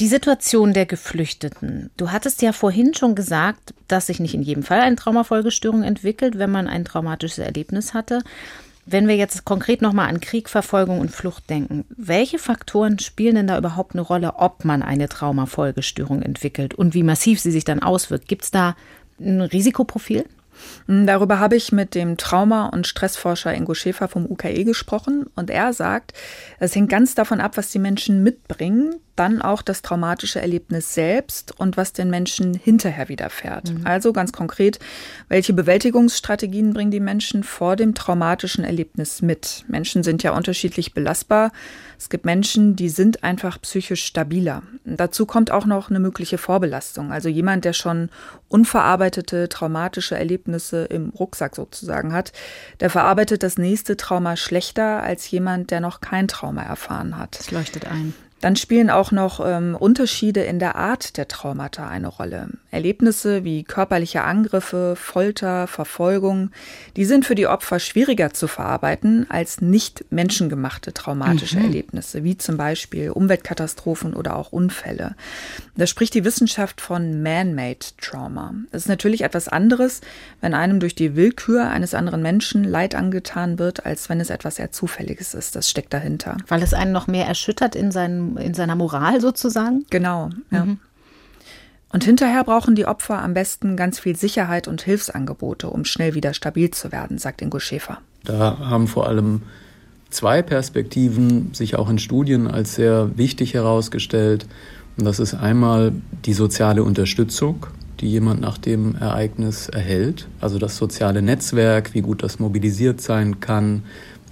[0.00, 1.90] Die Situation der Geflüchteten.
[1.96, 6.38] Du hattest ja vorhin schon gesagt, dass sich nicht in jedem Fall eine Traumafolgestörung entwickelt,
[6.38, 8.22] wenn man ein traumatisches Erlebnis hatte.
[8.86, 13.48] Wenn wir jetzt konkret nochmal an Krieg, Verfolgung und Flucht denken, welche Faktoren spielen denn
[13.48, 17.82] da überhaupt eine Rolle, ob man eine Traumafolgestörung entwickelt und wie massiv sie sich dann
[17.82, 18.28] auswirkt?
[18.28, 18.76] Gibt es da
[19.18, 20.24] ein Risikoprofil?
[20.86, 25.50] Hm, darüber habe ich mit dem Trauma- und Stressforscher Ingo Schäfer vom UKE gesprochen und
[25.50, 26.12] er sagt,
[26.60, 31.58] es hängt ganz davon ab, was die Menschen mitbringen, dann auch das traumatische Erlebnis selbst
[31.58, 33.70] und was den Menschen hinterher widerfährt.
[33.70, 33.86] Mhm.
[33.86, 34.78] Also ganz konkret,
[35.28, 39.64] welche Bewältigungsstrategien bringen die Menschen vor dem traumatischen Erlebnis mit?
[39.68, 41.52] Menschen sind ja unterschiedlich belastbar.
[41.98, 44.62] Es gibt Menschen, die sind einfach psychisch stabiler.
[44.84, 47.10] Dazu kommt auch noch eine mögliche Vorbelastung.
[47.10, 48.10] Also jemand, der schon
[48.48, 52.32] unverarbeitete traumatische Erlebnisse im Rucksack sozusagen hat,
[52.80, 57.38] der verarbeitet das nächste Trauma schlechter als jemand, der noch kein Trauma erfahren hat.
[57.38, 58.14] Das leuchtet ein.
[58.40, 62.48] Dann spielen auch noch ähm, Unterschiede in der Art der Traumata eine Rolle.
[62.70, 66.50] Erlebnisse wie körperliche Angriffe, Folter, Verfolgung,
[66.96, 71.64] die sind für die Opfer schwieriger zu verarbeiten als nicht menschengemachte traumatische mhm.
[71.64, 75.16] Erlebnisse, wie zum Beispiel Umweltkatastrophen oder auch Unfälle.
[75.76, 78.54] Da spricht die Wissenschaft von Man-Made Trauma.
[78.70, 80.00] Es ist natürlich etwas anderes,
[80.40, 84.56] wenn einem durch die Willkür eines anderen Menschen Leid angetan wird, als wenn es etwas
[84.56, 85.56] sehr Zufälliges ist.
[85.56, 86.36] Das steckt dahinter.
[86.46, 89.84] Weil es einen noch mehr erschüttert in seinen in seiner Moral sozusagen?
[89.90, 90.64] Genau, ja.
[90.64, 90.78] Mhm.
[91.90, 96.34] Und hinterher brauchen die Opfer am besten ganz viel Sicherheit und Hilfsangebote, um schnell wieder
[96.34, 97.98] stabil zu werden, sagt Ingo Schäfer.
[98.24, 99.42] Da haben vor allem
[100.10, 104.46] zwei Perspektiven sich auch in Studien als sehr wichtig herausgestellt.
[104.98, 105.92] Und das ist einmal
[106.26, 107.66] die soziale Unterstützung,
[108.00, 110.28] die jemand nach dem Ereignis erhält.
[110.40, 113.84] Also das soziale Netzwerk, wie gut das mobilisiert sein kann,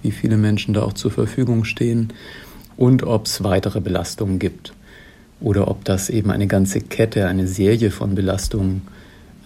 [0.03, 2.13] wie viele Menschen da auch zur Verfügung stehen
[2.77, 4.73] und ob es weitere Belastungen gibt
[5.41, 8.83] oder ob das eben eine ganze Kette, eine Serie von Belastungen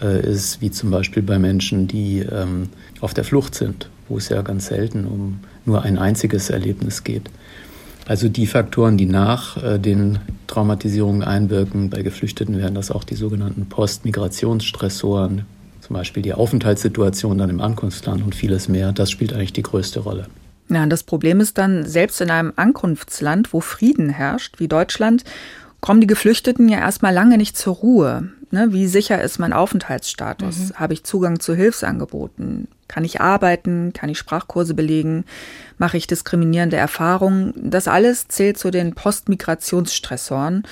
[0.01, 4.29] äh, ist, wie zum Beispiel bei Menschen, die ähm, auf der Flucht sind, wo es
[4.29, 7.29] ja ganz selten um nur ein einziges Erlebnis geht.
[8.07, 13.15] Also die Faktoren, die nach äh, den Traumatisierungen einwirken, bei Geflüchteten wären das auch die
[13.15, 15.45] sogenannten Postmigrationsstressoren,
[15.81, 18.91] zum Beispiel die Aufenthaltssituation dann im Ankunftsland und vieles mehr.
[18.91, 20.27] Das spielt eigentlich die größte Rolle.
[20.71, 25.25] Ja, und das Problem ist dann, selbst in einem Ankunftsland, wo Frieden herrscht, wie Deutschland,
[25.81, 28.29] kommen die Geflüchteten ja erstmal lange nicht zur Ruhe.
[28.51, 28.71] Ne?
[28.71, 30.69] Wie sicher ist mein Aufenthaltsstatus?
[30.69, 30.73] Mhm.
[30.75, 32.69] Habe ich Zugang zu Hilfsangeboten?
[32.87, 33.91] Kann ich arbeiten?
[33.93, 35.25] Kann ich Sprachkurse belegen?
[35.77, 37.53] Mache ich diskriminierende Erfahrungen?
[37.55, 40.63] Das alles zählt zu den Postmigrationsstressoren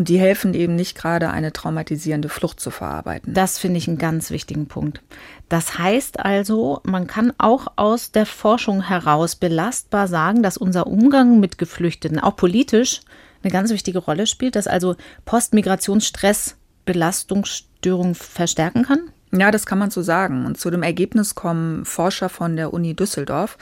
[0.00, 3.34] und die helfen eben nicht gerade, eine traumatisierende Flucht zu verarbeiten.
[3.34, 5.02] Das finde ich einen ganz wichtigen Punkt.
[5.50, 11.38] Das heißt also, man kann auch aus der Forschung heraus belastbar sagen, dass unser Umgang
[11.38, 13.02] mit Geflüchteten, auch politisch,
[13.42, 19.10] eine ganz wichtige Rolle spielt, dass also Postmigrationsstress Belastungsstörungen verstärken kann?
[19.32, 20.44] Ja, das kann man so sagen.
[20.44, 23.58] Und zu dem Ergebnis kommen Forscher von der Uni Düsseldorf.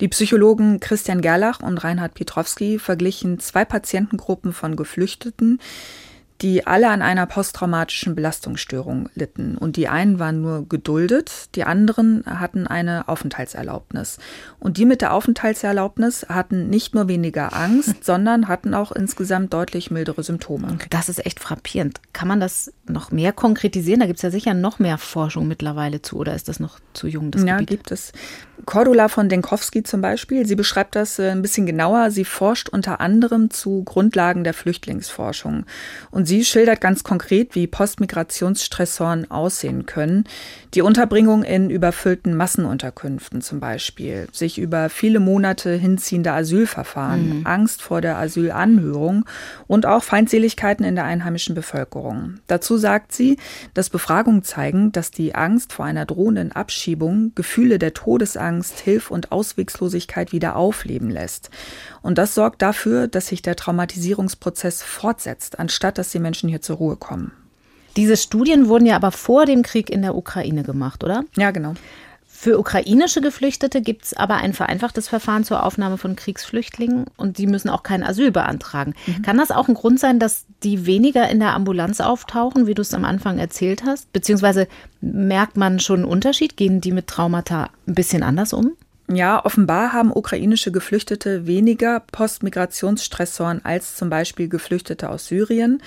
[0.00, 5.60] Die Psychologen Christian Gerlach und Reinhard Pietrowski verglichen zwei Patientengruppen von Geflüchteten,
[6.42, 9.56] die alle an einer posttraumatischen Belastungsstörung litten.
[9.56, 14.18] Und die einen waren nur geduldet, die anderen hatten eine Aufenthaltserlaubnis.
[14.58, 19.90] Und die mit der Aufenthaltserlaubnis hatten nicht nur weniger Angst, sondern hatten auch insgesamt deutlich
[19.92, 20.78] mildere Symptome.
[20.90, 22.00] Das ist echt frappierend.
[22.12, 24.00] Kann man das noch mehr konkretisieren?
[24.00, 27.06] Da gibt es ja sicher noch mehr Forschung mittlerweile zu, oder ist das noch zu
[27.06, 27.30] jung?
[27.30, 27.68] Das ja, Gebiet?
[27.68, 28.12] gibt es.
[28.64, 32.10] Cordula von Denkowski zum Beispiel, sie beschreibt das äh, ein bisschen genauer.
[32.10, 35.66] Sie forscht unter anderem zu Grundlagen der Flüchtlingsforschung.
[36.10, 40.24] Und sie schildert ganz konkret, wie Postmigrationsstressoren aussehen können.
[40.72, 47.46] Die Unterbringung in überfüllten Massenunterkünften zum Beispiel, sich über viele Monate hinziehende Asylverfahren, mhm.
[47.46, 49.26] Angst vor der Asylanhörung
[49.66, 52.38] und auch Feindseligkeiten in der einheimischen Bevölkerung.
[52.46, 53.36] Dazu sagt sie,
[53.74, 59.10] dass Befragungen zeigen, dass die Angst vor einer drohenden Abschiebung Gefühle der Todesangst Angst, Hilf-
[59.10, 61.50] und Ausweglosigkeit wieder aufleben lässt.
[62.02, 66.76] Und das sorgt dafür, dass sich der Traumatisierungsprozess fortsetzt, anstatt dass die Menschen hier zur
[66.76, 67.32] Ruhe kommen.
[67.96, 71.24] Diese Studien wurden ja aber vor dem Krieg in der Ukraine gemacht, oder?
[71.36, 71.74] Ja, genau.
[72.42, 77.46] Für ukrainische Geflüchtete gibt es aber ein vereinfachtes Verfahren zur Aufnahme von Kriegsflüchtlingen und die
[77.46, 78.94] müssen auch kein Asyl beantragen.
[79.06, 79.22] Mhm.
[79.22, 82.82] Kann das auch ein Grund sein, dass die weniger in der Ambulanz auftauchen, wie du
[82.82, 84.12] es am Anfang erzählt hast?
[84.12, 84.66] Beziehungsweise
[85.00, 86.56] merkt man schon einen Unterschied?
[86.56, 88.72] Gehen die mit Traumata ein bisschen anders um?
[89.08, 95.82] Ja, offenbar haben ukrainische Geflüchtete weniger Postmigrationsstressoren als zum Beispiel Geflüchtete aus Syrien.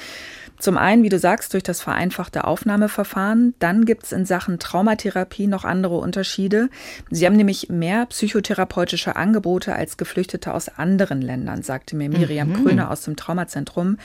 [0.58, 3.54] Zum einen, wie du sagst, durch das vereinfachte Aufnahmeverfahren.
[3.60, 6.70] Dann gibt es in Sachen Traumatherapie noch andere Unterschiede.
[7.12, 12.64] Sie haben nämlich mehr psychotherapeutische Angebote als Geflüchtete aus anderen Ländern, sagte mir Miriam mhm.
[12.64, 13.98] Kröner aus dem Traumazentrum.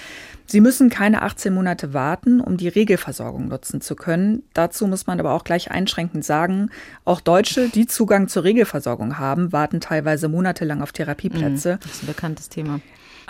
[0.46, 4.42] Sie müssen keine 18 Monate warten, um die Regelversorgung nutzen zu können.
[4.52, 6.70] Dazu muss man aber auch gleich einschränkend sagen,
[7.04, 11.74] auch Deutsche, die Zugang zur Regelversorgung haben, warten teilweise monatelang auf Therapieplätze.
[11.74, 12.80] Mhm, das ist ein bekanntes Thema.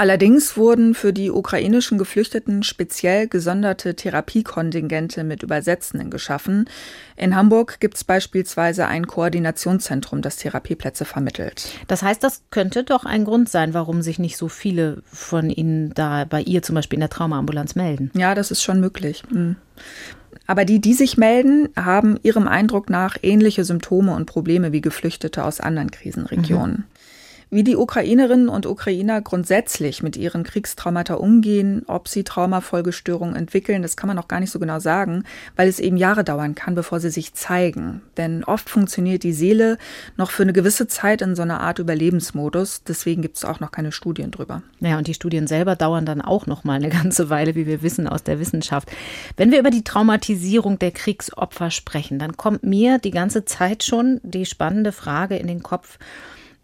[0.01, 6.71] Allerdings wurden für die ukrainischen Geflüchteten speziell gesonderte Therapiekontingente mit Übersetzenden geschaffen.
[7.17, 11.69] In Hamburg gibt es beispielsweise ein Koordinationszentrum, das Therapieplätze vermittelt.
[11.87, 15.93] Das heißt, das könnte doch ein Grund sein, warum sich nicht so viele von Ihnen
[15.93, 18.11] da bei ihr zum Beispiel in der Traumaambulanz melden.
[18.15, 19.23] Ja, das ist schon möglich.
[19.29, 19.57] Mhm.
[20.47, 25.45] Aber die, die sich melden, haben ihrem Eindruck nach ähnliche Symptome und Probleme wie Geflüchtete
[25.45, 26.77] aus anderen Krisenregionen.
[26.77, 27.00] Mhm.
[27.53, 33.97] Wie die Ukrainerinnen und Ukrainer grundsätzlich mit ihren Kriegstraumata umgehen, ob sie Traumafolgestörungen entwickeln, das
[33.97, 35.25] kann man noch gar nicht so genau sagen,
[35.57, 38.03] weil es eben Jahre dauern kann, bevor sie sich zeigen.
[38.17, 39.79] Denn oft funktioniert die Seele
[40.17, 42.85] noch für eine gewisse Zeit in so einer Art Überlebensmodus.
[42.85, 44.63] Deswegen gibt es auch noch keine Studien drüber.
[44.79, 47.83] Ja, und die Studien selber dauern dann auch noch mal eine ganze Weile, wie wir
[47.83, 48.93] wissen aus der Wissenschaft.
[49.37, 54.21] Wenn wir über die Traumatisierung der Kriegsopfer sprechen, dann kommt mir die ganze Zeit schon
[54.23, 55.99] die spannende Frage in den Kopf,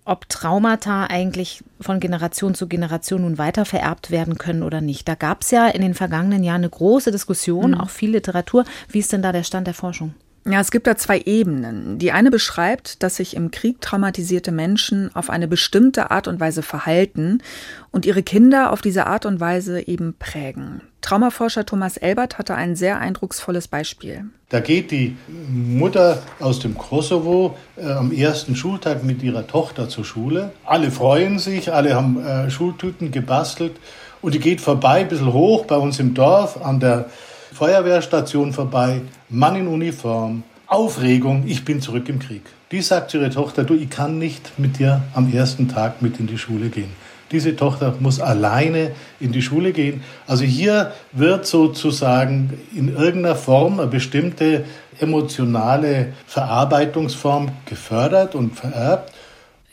[0.06, 5.06] ob Traumata eigentlich von Generation zu Generation nun weiter vererbt werden können oder nicht.
[5.08, 7.80] Da gab es ja in den vergangenen Jahren eine große Diskussion, mhm.
[7.80, 8.64] auch viel Literatur.
[8.88, 10.14] Wie ist denn da der Stand der Forschung?
[10.48, 11.98] Ja, es gibt da zwei Ebenen.
[11.98, 16.62] Die eine beschreibt, dass sich im Krieg traumatisierte Menschen auf eine bestimmte Art und Weise
[16.62, 17.42] verhalten
[17.90, 20.82] und ihre Kinder auf diese Art und Weise eben prägen.
[21.06, 24.24] Traumaforscher Thomas Elbert hatte ein sehr eindrucksvolles Beispiel.
[24.48, 25.16] Da geht die
[25.48, 30.50] Mutter aus dem Kosovo äh, am ersten Schultag mit ihrer Tochter zur Schule.
[30.64, 33.76] Alle freuen sich, alle haben äh, Schultüten gebastelt
[34.20, 37.08] und die geht vorbei, ein bisschen hoch bei uns im Dorf an der
[37.52, 42.42] Feuerwehrstation vorbei, Mann in Uniform, Aufregung, ich bin zurück im Krieg.
[42.72, 46.18] Die sagt zu ihrer Tochter, du, ich kann nicht mit dir am ersten Tag mit
[46.18, 46.90] in die Schule gehen.
[47.32, 50.02] Diese Tochter muss alleine in die Schule gehen.
[50.26, 54.64] Also hier wird sozusagen in irgendeiner Form eine bestimmte
[55.00, 59.12] emotionale Verarbeitungsform gefördert und vererbt.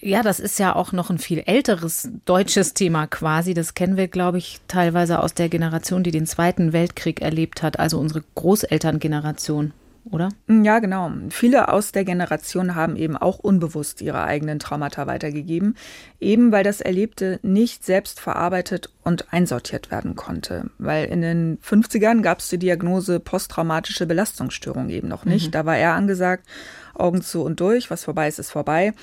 [0.01, 3.53] Ja, das ist ja auch noch ein viel älteres deutsches Thema quasi.
[3.53, 7.79] Das kennen wir, glaube ich, teilweise aus der Generation, die den Zweiten Weltkrieg erlebt hat,
[7.79, 9.71] also unsere Großelterngeneration
[10.09, 10.29] oder?
[10.49, 11.11] Ja, genau.
[11.29, 15.75] Viele aus der Generation haben eben auch unbewusst ihre eigenen Traumata weitergegeben,
[16.19, 20.69] eben weil das Erlebte nicht selbst verarbeitet und einsortiert werden konnte.
[20.77, 25.47] Weil in den 50ern gab es die Diagnose posttraumatische Belastungsstörung eben noch nicht.
[25.47, 25.51] Mhm.
[25.51, 26.45] Da war er angesagt,
[26.93, 28.93] Augen zu und durch, was vorbei ist, ist vorbei.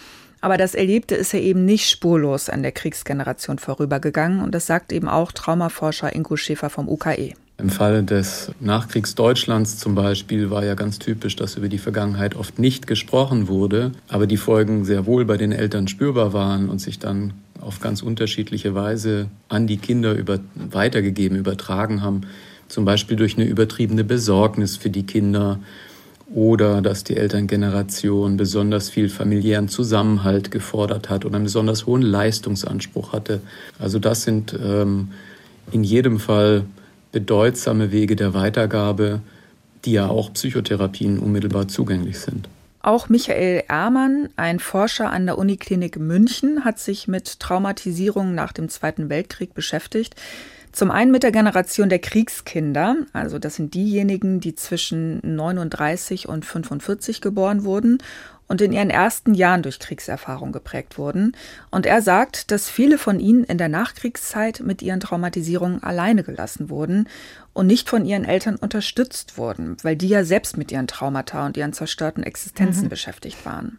[0.42, 4.92] Aber das Erlebte ist ja eben nicht spurlos an der Kriegsgeneration vorübergegangen und das sagt
[4.92, 7.34] eben auch Traumaforscher Ingo Schäfer vom UKE.
[7.60, 12.58] Im Falle des Nachkriegsdeutschlands zum Beispiel war ja ganz typisch, dass über die Vergangenheit oft
[12.58, 16.98] nicht gesprochen wurde, aber die Folgen sehr wohl bei den Eltern spürbar waren und sich
[16.98, 22.22] dann auf ganz unterschiedliche Weise an die Kinder über, weitergegeben, übertragen haben.
[22.68, 25.58] Zum Beispiel durch eine übertriebene Besorgnis für die Kinder
[26.32, 33.12] oder dass die Elterngeneration besonders viel familiären Zusammenhalt gefordert hat oder einen besonders hohen Leistungsanspruch
[33.12, 33.40] hatte.
[33.78, 35.08] Also das sind ähm,
[35.72, 36.64] in jedem Fall
[37.12, 39.20] bedeutsame Wege der Weitergabe,
[39.84, 42.48] die ja auch Psychotherapien unmittelbar zugänglich sind.
[42.82, 48.70] Auch Michael Ermann, ein Forscher an der Uniklinik München, hat sich mit Traumatisierung nach dem
[48.70, 50.14] Zweiten Weltkrieg beschäftigt.
[50.72, 56.44] Zum einen mit der Generation der Kriegskinder, also das sind diejenigen, die zwischen 39 und
[56.44, 57.98] 45 geboren wurden
[58.50, 61.36] und in ihren ersten Jahren durch Kriegserfahrung geprägt wurden.
[61.70, 66.68] Und er sagt, dass viele von ihnen in der Nachkriegszeit mit ihren Traumatisierungen alleine gelassen
[66.68, 67.08] wurden
[67.52, 71.56] und nicht von ihren Eltern unterstützt wurden, weil die ja selbst mit ihren Traumata und
[71.56, 72.88] ihren zerstörten Existenzen mhm.
[72.88, 73.78] beschäftigt waren.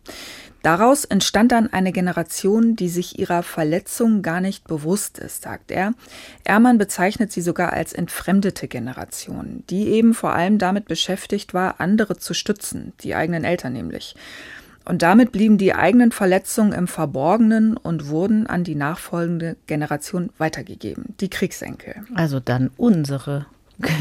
[0.62, 5.96] Daraus entstand dann eine Generation, die sich ihrer Verletzung gar nicht bewusst ist, sagt er.
[6.46, 12.18] Ermann bezeichnet sie sogar als entfremdete Generation, die eben vor allem damit beschäftigt war, andere
[12.18, 14.16] zu stützen, die eigenen Eltern nämlich.
[14.86, 21.16] Und damit blieben die eigenen Verletzungen im Verborgenen und wurden an die nachfolgende Generation weitergegeben,
[21.20, 21.96] die Kriegsenkel.
[22.16, 23.46] Also dann unsere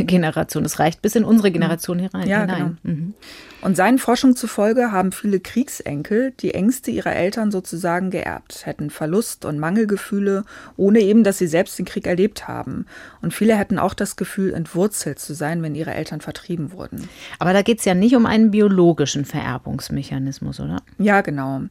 [0.00, 0.64] Generation.
[0.64, 2.28] Es reicht bis in unsere Generation herein.
[2.28, 2.78] Ja, hinein.
[2.82, 2.94] Genau.
[2.96, 3.14] Mhm.
[3.62, 9.44] Und seinen Forschungen zufolge haben viele Kriegsenkel die Ängste ihrer Eltern sozusagen geerbt, hätten Verlust
[9.44, 10.44] und Mangelgefühle,
[10.76, 12.86] ohne eben, dass sie selbst den Krieg erlebt haben.
[13.20, 17.08] Und viele hätten auch das Gefühl, entwurzelt zu sein, wenn ihre Eltern vertrieben wurden.
[17.38, 20.78] Aber da geht es ja nicht um einen biologischen Vererbungsmechanismus, oder?
[20.98, 21.62] Ja, genau.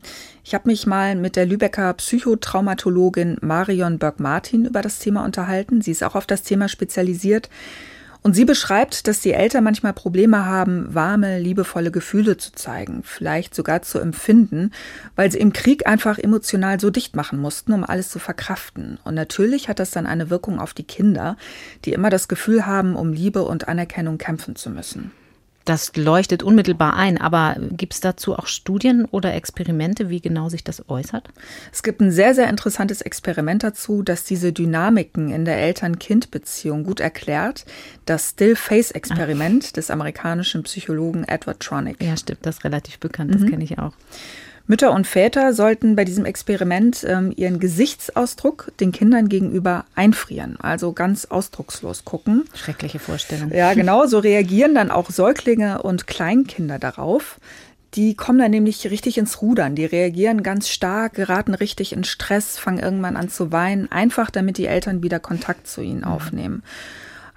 [0.44, 5.82] Ich habe mich mal mit der Lübecker Psychotraumatologin Marion Berg-Martin über das Thema unterhalten.
[5.82, 7.50] Sie ist auch auf das Thema spezialisiert.
[8.22, 13.56] Und sie beschreibt, dass die Eltern manchmal Probleme haben, warme, liebevolle Gefühle zu zeigen, vielleicht
[13.56, 14.72] sogar zu empfinden,
[15.16, 19.00] weil sie im Krieg einfach emotional so dicht machen mussten, um alles zu verkraften.
[19.06, 21.38] Und natürlich hat das dann eine Wirkung auf die Kinder,
[21.86, 25.12] die immer das Gefühl haben, um Liebe und Anerkennung kämpfen zu müssen.
[25.70, 30.64] Das leuchtet unmittelbar ein, aber gibt es dazu auch Studien oder Experimente, wie genau sich
[30.64, 31.30] das äußert?
[31.72, 37.00] Es gibt ein sehr, sehr interessantes Experiment dazu, das diese Dynamiken in der Eltern-Kind-Beziehung gut
[37.00, 37.66] erklärt.
[38.06, 42.02] Das Still-Face-Experiment des amerikanischen Psychologen Edward Tronick.
[42.02, 43.52] Ja, stimmt, das ist relativ bekannt, das mhm.
[43.52, 43.94] kenne ich auch.
[44.70, 50.94] Mütter und Väter sollten bei diesem Experiment ähm, ihren Gesichtsausdruck den Kindern gegenüber einfrieren, also
[50.94, 52.46] ganz ausdruckslos gucken.
[52.54, 53.52] Schreckliche Vorstellung.
[53.52, 57.40] Ja, genau, so reagieren dann auch Säuglinge und Kleinkinder darauf.
[57.96, 62.60] Die kommen dann nämlich richtig ins Rudern, die reagieren ganz stark, geraten richtig in Stress,
[62.60, 66.12] fangen irgendwann an zu weinen, einfach damit die Eltern wieder Kontakt zu ihnen mhm.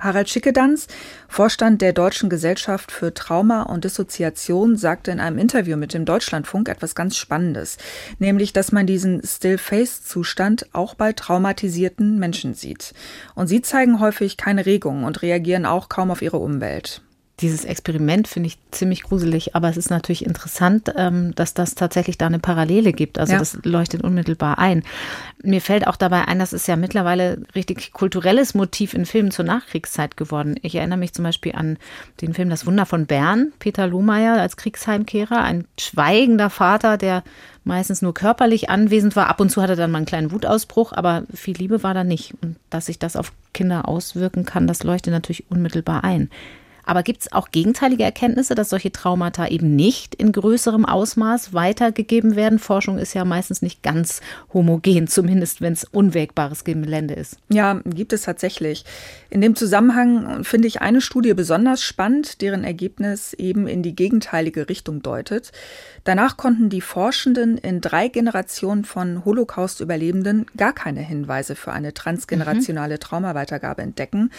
[0.02, 0.88] Harald Schickedanz,
[1.28, 6.68] Vorstand der Deutschen Gesellschaft für Trauma und Dissoziation, sagte in einem Interview mit dem Deutschlandfunk
[6.68, 7.78] etwas ganz Spannendes,
[8.18, 12.94] nämlich, dass man diesen Still-Face-Zustand auch bei traumatisierten Menschen sieht.
[13.36, 17.00] Und sie zeigen häufig keine Regung und reagieren auch kaum auf ihre Umwelt
[17.42, 22.16] dieses Experiment finde ich ziemlich gruselig, aber es ist natürlich interessant, ähm, dass das tatsächlich
[22.16, 23.18] da eine Parallele gibt.
[23.18, 23.38] Also ja.
[23.38, 24.82] das leuchtet unmittelbar ein.
[25.42, 29.44] Mir fällt auch dabei ein, das ist ja mittlerweile richtig kulturelles Motiv in Filmen zur
[29.44, 30.54] Nachkriegszeit geworden.
[30.62, 31.78] Ich erinnere mich zum Beispiel an
[32.20, 37.24] den Film Das Wunder von Bern, Peter Lohmeier als Kriegsheimkehrer, ein schweigender Vater, der
[37.64, 39.28] meistens nur körperlich anwesend war.
[39.28, 42.04] Ab und zu hatte er dann mal einen kleinen Wutausbruch, aber viel Liebe war da
[42.04, 42.34] nicht.
[42.40, 46.30] Und dass sich das auf Kinder auswirken kann, das leuchtet natürlich unmittelbar ein.
[46.84, 52.36] Aber gibt es auch gegenteilige Erkenntnisse, dass solche Traumata eben nicht in größerem Ausmaß weitergegeben
[52.36, 52.58] werden?
[52.58, 54.20] Forschung ist ja meistens nicht ganz
[54.52, 57.36] homogen, zumindest wenn es unwägbares Gelände ist.
[57.48, 58.84] Ja, gibt es tatsächlich.
[59.30, 64.68] In dem Zusammenhang finde ich eine Studie besonders spannend, deren Ergebnis eben in die gegenteilige
[64.68, 65.52] Richtung deutet.
[66.04, 72.94] Danach konnten die Forschenden in drei Generationen von Holocaust-Überlebenden gar keine Hinweise für eine transgenerationale
[72.94, 73.00] mhm.
[73.00, 74.30] Traumaweitergabe entdecken.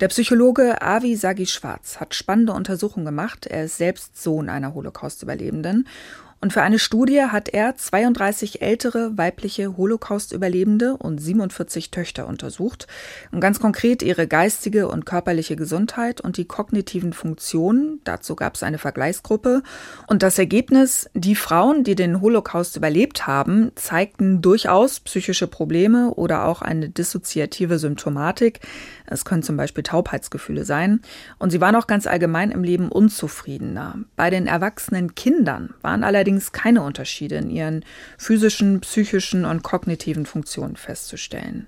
[0.00, 3.46] Der Psychologe Avi Sagi Schwarz hat spannende Untersuchungen gemacht.
[3.46, 5.86] Er ist selbst Sohn einer Holocaust-Überlebenden
[6.44, 12.86] und für eine Studie hat er 32 ältere weibliche Holocaust-Überlebende und 47 Töchter untersucht
[13.32, 18.02] und ganz konkret ihre geistige und körperliche Gesundheit und die kognitiven Funktionen.
[18.04, 19.62] Dazu gab es eine Vergleichsgruppe.
[20.06, 26.44] Und das Ergebnis, die Frauen, die den Holocaust überlebt haben, zeigten durchaus psychische Probleme oder
[26.44, 28.60] auch eine dissoziative Symptomatik.
[29.06, 31.00] Es können zum Beispiel Taubheitsgefühle sein.
[31.38, 33.98] Und sie waren auch ganz allgemein im Leben unzufriedener.
[34.16, 37.84] Bei den erwachsenen Kindern waren allerdings keine Unterschiede in ihren
[38.16, 41.66] physischen, psychischen und kognitiven Funktionen festzustellen.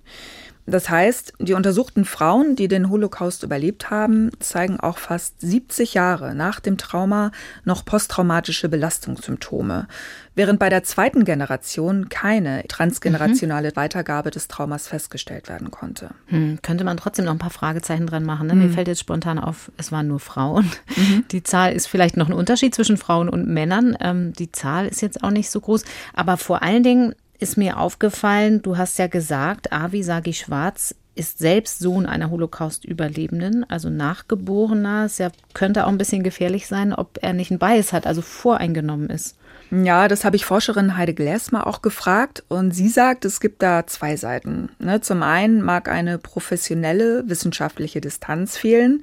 [0.66, 6.34] Das heißt, die untersuchten Frauen, die den Holocaust überlebt haben, zeigen auch fast 70 Jahre
[6.34, 7.30] nach dem Trauma
[7.64, 9.86] noch posttraumatische Belastungssymptome,
[10.34, 13.76] während bei der zweiten Generation keine transgenerationale mhm.
[13.76, 16.10] Weitergabe des Traumas festgestellt werden konnte.
[16.26, 18.48] Hm, könnte man trotzdem noch ein paar Fragezeichen dran machen.
[18.48, 18.54] Ne?
[18.54, 18.62] Mhm.
[18.62, 20.70] Mir fällt jetzt spontan auf, es waren nur Frauen.
[20.96, 21.24] Mhm.
[21.30, 23.96] Die Zahl ist vielleicht noch ein Unterschied zwischen Frauen und Männern.
[24.00, 27.78] Ähm, die Zahl ist jetzt auch nicht so groß, aber vor allen Dingen ist mir
[27.78, 35.06] aufgefallen, du hast ja gesagt, Avi Sagi Schwarz ist selbst Sohn einer Holocaust-Überlebenden, also Nachgeborener.
[35.06, 38.20] Es ja, könnte auch ein bisschen gefährlich sein, ob er nicht einen Bias hat, also
[38.20, 39.36] voreingenommen ist.
[39.70, 43.86] Ja, das habe ich Forscherin Heide Gläsmer auch gefragt und sie sagt, es gibt da
[43.86, 44.68] zwei Seiten.
[44.78, 49.02] Ne, zum einen mag eine professionelle wissenschaftliche Distanz fehlen.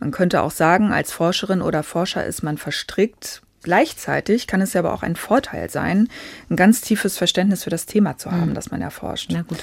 [0.00, 4.80] Man könnte auch sagen, als Forscherin oder Forscher ist man verstrickt Gleichzeitig kann es ja
[4.80, 6.08] aber auch ein Vorteil sein,
[6.50, 8.54] ein ganz tiefes Verständnis für das Thema zu haben, mhm.
[8.54, 9.30] das man erforscht.
[9.32, 9.58] Na gut.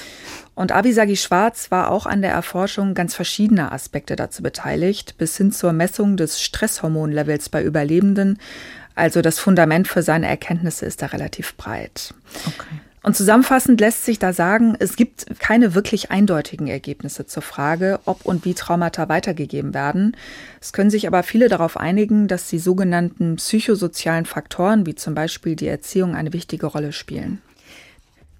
[0.55, 5.51] Und Abisagi Schwarz war auch an der Erforschung ganz verschiedener Aspekte dazu beteiligt, bis hin
[5.51, 8.39] zur Messung des Stresshormonlevels bei Überlebenden.
[8.95, 12.13] Also das Fundament für seine Erkenntnisse ist da relativ breit.
[12.45, 12.79] Okay.
[13.01, 18.25] Und zusammenfassend lässt sich da sagen, es gibt keine wirklich eindeutigen Ergebnisse zur Frage, ob
[18.25, 20.17] und wie Traumata weitergegeben werden.
[20.59, 25.55] Es können sich aber viele darauf einigen, dass die sogenannten psychosozialen Faktoren, wie zum Beispiel
[25.55, 27.41] die Erziehung, eine wichtige Rolle spielen.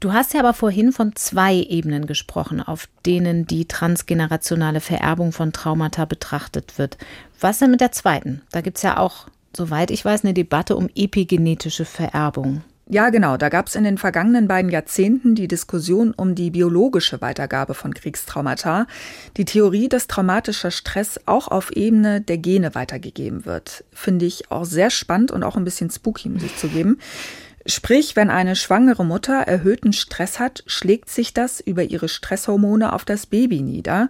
[0.01, 5.51] Du hast ja aber vorhin von zwei Ebenen gesprochen, auf denen die transgenerationale Vererbung von
[5.51, 6.97] Traumata betrachtet wird.
[7.41, 8.41] Was denn mit der zweiten?
[8.51, 12.61] Da gibt es ja auch, soweit ich weiß, eine Debatte um epigenetische Vererbung.
[12.91, 13.37] Ja, genau.
[13.37, 17.93] Da gab es in den vergangenen beiden Jahrzehnten die Diskussion um die biologische Weitergabe von
[17.93, 18.87] Kriegstraumata.
[19.37, 24.65] Die Theorie, dass traumatischer Stress auch auf Ebene der Gene weitergegeben wird, finde ich auch
[24.65, 26.97] sehr spannend und auch ein bisschen spooky, muss ich zugeben.
[27.67, 33.05] Sprich, wenn eine schwangere Mutter erhöhten Stress hat, schlägt sich das über ihre Stresshormone auf
[33.05, 34.09] das Baby nieder,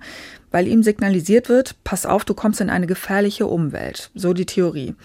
[0.51, 4.11] weil ihm signalisiert wird, pass auf, du kommst in eine gefährliche Umwelt.
[4.15, 4.95] So die Theorie.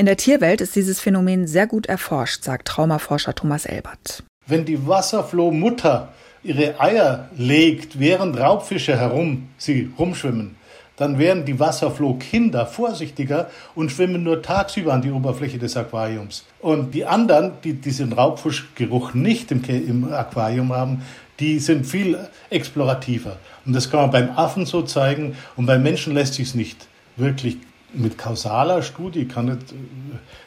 [0.00, 4.22] In der Tierwelt ist dieses Phänomen sehr gut erforscht, sagt Traumaforscher Thomas Elbert.
[4.46, 6.08] Wenn die Wasserflohmutter
[6.42, 10.56] ihre Eier legt, während Raubfische herum sie rumschwimmen,
[10.96, 16.46] dann wären die Wasserflohkinder vorsichtiger und schwimmen nur tagsüber an die Oberfläche des Aquariums.
[16.60, 21.02] Und die anderen, die diesen Raubfischgeruch nicht im, im Aquarium haben,
[21.40, 23.36] die sind viel explorativer.
[23.66, 26.86] Und das kann man beim Affen so zeigen und beim Menschen lässt sich es nicht
[27.16, 27.58] wirklich
[27.92, 29.76] mit kausaler Studie, kann nicht äh,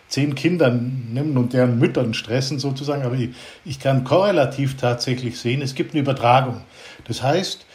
[0.07, 3.29] zehn Kinder nehmen und deren Müttern stressen sozusagen, aber ich,
[3.65, 6.61] ich kann korrelativ tatsächlich sehen, es gibt eine Übertragung.
[7.07, 7.65] Das heißt,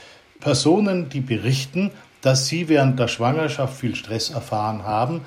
[0.41, 1.91] Personen, die berichten,
[2.21, 5.23] dass sie während der Schwangerschaft viel Stress erfahren haben.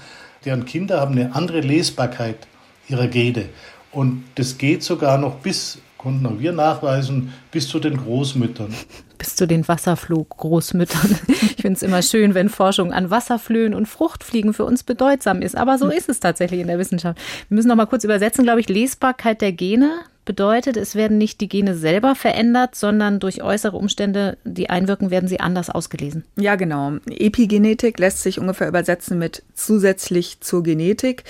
[0.45, 2.47] Deren Kinder haben eine andere Lesbarkeit
[2.87, 3.49] ihrer Gene.
[3.91, 8.73] Und das geht sogar noch bis, konnten auch wir nachweisen, bis zu den Großmüttern.
[9.21, 11.19] Bis zu den Wasserflug-Großmüttern.
[11.61, 15.55] Ich finde es immer schön, wenn Forschung an Wasserflöhen und Fruchtfliegen für uns bedeutsam ist.
[15.55, 17.19] Aber so ist es tatsächlich in der Wissenschaft.
[17.49, 19.91] Wir müssen noch mal kurz übersetzen, glaube ich, Lesbarkeit der Gene
[20.25, 25.27] bedeutet, es werden nicht die Gene selber verändert, sondern durch äußere Umstände, die einwirken, werden
[25.27, 26.23] sie anders ausgelesen.
[26.35, 26.93] Ja, genau.
[27.07, 31.23] Epigenetik lässt sich ungefähr übersetzen mit zusätzlich zur Genetik.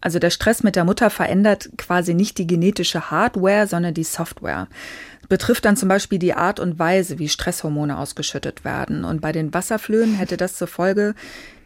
[0.00, 4.68] Also der Stress mit der Mutter verändert quasi nicht die genetische Hardware, sondern die Software.
[5.28, 9.04] Betrifft dann zum Beispiel die Art und Weise, wie Stresshormone ausgeschüttet werden.
[9.04, 11.14] Und bei den Wasserflöhen hätte das zur Folge,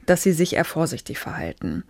[0.06, 1.84] dass sie sich eher vorsichtig verhalten.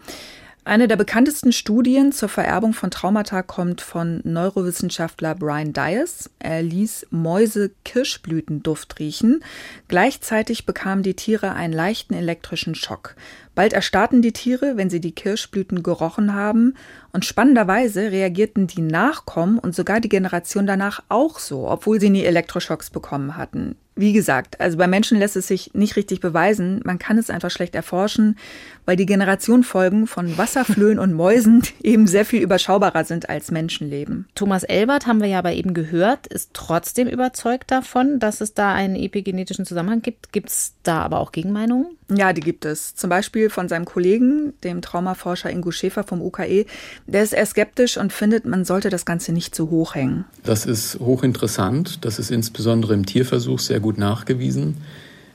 [0.62, 6.28] Eine der bekanntesten Studien zur Vererbung von Traumata kommt von Neurowissenschaftler Brian Dias.
[6.38, 9.42] Er ließ Mäuse Kirschblütenduft riechen.
[9.88, 13.16] Gleichzeitig bekamen die Tiere einen leichten elektrischen Schock.
[13.60, 16.76] Bald erstarrten die Tiere, wenn sie die Kirschblüten gerochen haben,
[17.12, 22.24] und spannenderweise reagierten die Nachkommen und sogar die Generation danach auch so, obwohl sie nie
[22.24, 23.76] Elektroschocks bekommen hatten.
[23.96, 27.50] Wie gesagt, also bei Menschen lässt es sich nicht richtig beweisen, man kann es einfach
[27.50, 28.38] schlecht erforschen,
[28.86, 34.26] weil die Generationenfolgen von Wasserflöhen und Mäusen eben sehr viel überschaubarer sind als Menschenleben.
[34.34, 38.72] Thomas Elbert haben wir ja aber eben gehört, ist trotzdem überzeugt davon, dass es da
[38.74, 40.32] einen epigenetischen Zusammenhang gibt.
[40.32, 41.86] Gibt es da aber auch Gegenmeinungen?
[42.10, 42.94] Ja, die gibt es.
[42.94, 46.66] Zum Beispiel von seinem Kollegen, dem Traumaforscher Ingo Schäfer vom UKE.
[47.06, 50.24] Der ist eher skeptisch und findet, man sollte das Ganze nicht zu hoch hängen.
[50.42, 52.04] Das ist hochinteressant.
[52.04, 54.78] Das ist insbesondere im Tierversuch sehr gut nachgewiesen.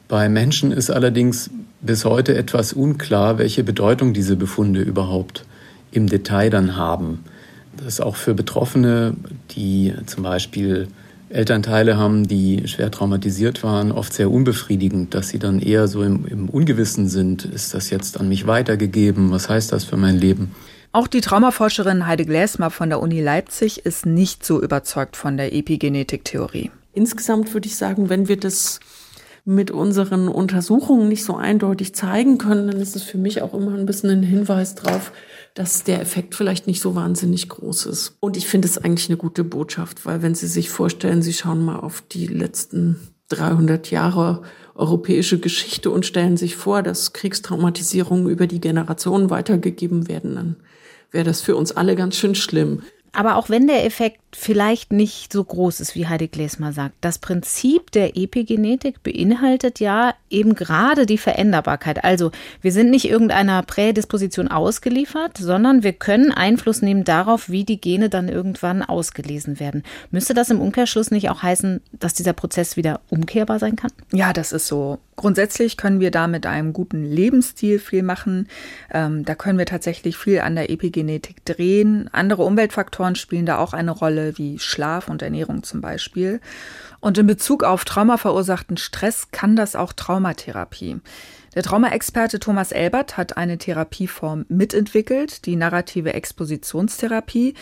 [0.07, 1.49] Bei Menschen ist allerdings
[1.81, 5.45] bis heute etwas unklar, welche Bedeutung diese Befunde überhaupt
[5.91, 7.23] im Detail dann haben.
[7.77, 9.15] Das ist auch für Betroffene,
[9.51, 10.87] die zum Beispiel
[11.29, 16.25] Elternteile haben, die schwer traumatisiert waren, oft sehr unbefriedigend, dass sie dann eher so im,
[16.27, 17.45] im Ungewissen sind.
[17.45, 19.31] Ist das jetzt an mich weitergegeben?
[19.31, 20.51] Was heißt das für mein Leben?
[20.91, 25.53] Auch die Traumaforscherin Heide Gläsmer von der Uni Leipzig ist nicht so überzeugt von der
[25.53, 26.71] Epigenetiktheorie.
[26.93, 28.79] Insgesamt würde ich sagen, wenn wir das
[29.45, 33.75] mit unseren Untersuchungen nicht so eindeutig zeigen können, dann ist es für mich auch immer
[33.75, 35.11] ein bisschen ein Hinweis darauf,
[35.53, 38.17] dass der Effekt vielleicht nicht so wahnsinnig groß ist.
[38.19, 41.63] Und ich finde es eigentlich eine gute Botschaft, weil wenn Sie sich vorstellen, Sie schauen
[41.63, 44.41] mal auf die letzten 300 Jahre
[44.73, 50.55] europäische Geschichte und stellen sich vor, dass Kriegstraumatisierungen über die Generationen weitergegeben werden, dann
[51.11, 52.81] wäre das für uns alle ganz schön schlimm.
[53.15, 57.17] Aber auch wenn der Effekt vielleicht nicht so groß ist, wie Heidi Glesmer sagt, das
[57.19, 62.03] Prinzip der Epigenetik beinhaltet ja eben gerade die Veränderbarkeit.
[62.03, 67.79] Also wir sind nicht irgendeiner Prädisposition ausgeliefert, sondern wir können Einfluss nehmen darauf, wie die
[67.79, 69.83] Gene dann irgendwann ausgelesen werden.
[70.11, 73.91] Müsste das im Umkehrschluss nicht auch heißen, dass dieser Prozess wieder umkehrbar sein kann?
[74.11, 74.99] Ja, das ist so.
[75.15, 78.49] Grundsätzlich können wir da mit einem guten Lebensstil viel machen.
[78.91, 82.09] Ähm, da können wir tatsächlich viel an der Epigenetik drehen.
[82.11, 86.41] Andere Umweltfaktoren spielen da auch eine Rolle, wie Schlaf und Ernährung zum Beispiel.
[86.99, 90.99] Und in Bezug auf traumaverursachten Stress kann das auch Traumatherapie.
[91.55, 97.53] Der Traumaexperte Thomas Elbert hat eine Therapieform mitentwickelt, die narrative Expositionstherapie.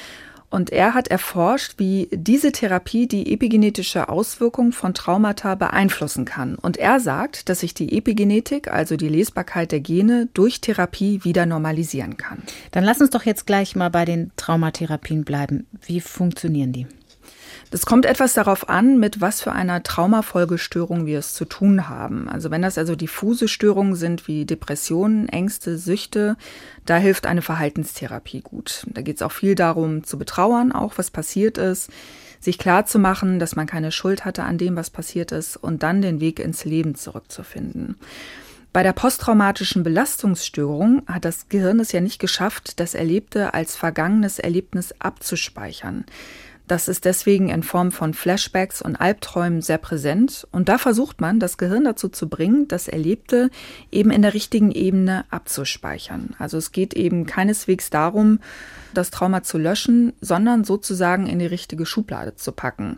[0.53, 6.53] Und er hat erforscht, wie diese Therapie die epigenetische Auswirkung von Traumata beeinflussen kann.
[6.53, 11.47] Und er sagt, dass sich die Epigenetik, also die Lesbarkeit der Gene, durch Therapie wieder
[11.47, 12.43] normalisieren kann.
[12.69, 15.65] Dann lass uns doch jetzt gleich mal bei den Traumatherapien bleiben.
[15.87, 16.85] Wie funktionieren die?
[17.73, 22.29] Das kommt etwas darauf an, mit was für einer Traumafolgestörung wir es zu tun haben.
[22.29, 26.37] Also wenn das also diffuse Störungen sind wie Depressionen, Ängste, Süchte,
[26.85, 28.85] da hilft eine Verhaltenstherapie gut.
[28.93, 31.89] Da geht es auch viel darum zu betrauern, auch was passiert ist,
[32.39, 35.81] sich klar zu machen, dass man keine Schuld hatte an dem, was passiert ist und
[35.81, 37.95] dann den Weg ins Leben zurückzufinden.
[38.71, 44.37] Bei der posttraumatischen Belastungsstörung hat das Gehirn es ja nicht geschafft, das Erlebte als vergangenes
[44.37, 46.05] Erlebnis abzuspeichern.
[46.67, 50.47] Das ist deswegen in Form von Flashbacks und Albträumen sehr präsent.
[50.51, 53.49] Und da versucht man, das Gehirn dazu zu bringen, das Erlebte
[53.91, 56.35] eben in der richtigen Ebene abzuspeichern.
[56.39, 58.39] Also es geht eben keineswegs darum,
[58.93, 62.97] das Trauma zu löschen, sondern sozusagen in die richtige Schublade zu packen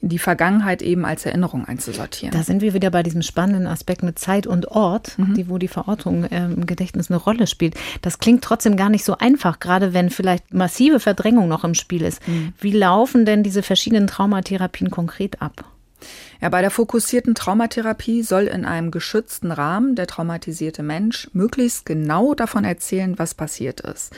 [0.00, 2.36] die Vergangenheit eben als Erinnerung einzusortieren.
[2.36, 5.34] Da sind wir wieder bei diesem spannenden Aspekt mit Zeit und Ort, mhm.
[5.34, 7.74] die, wo die Verortung äh, im Gedächtnis eine Rolle spielt.
[8.02, 12.02] Das klingt trotzdem gar nicht so einfach, gerade wenn vielleicht massive Verdrängung noch im Spiel
[12.02, 12.26] ist.
[12.28, 12.52] Mhm.
[12.60, 15.64] Wie laufen denn diese verschiedenen Traumatherapien konkret ab?
[16.42, 22.34] Ja, bei der fokussierten Traumatherapie soll in einem geschützten Rahmen der traumatisierte Mensch möglichst genau
[22.34, 24.12] davon erzählen, was passiert ist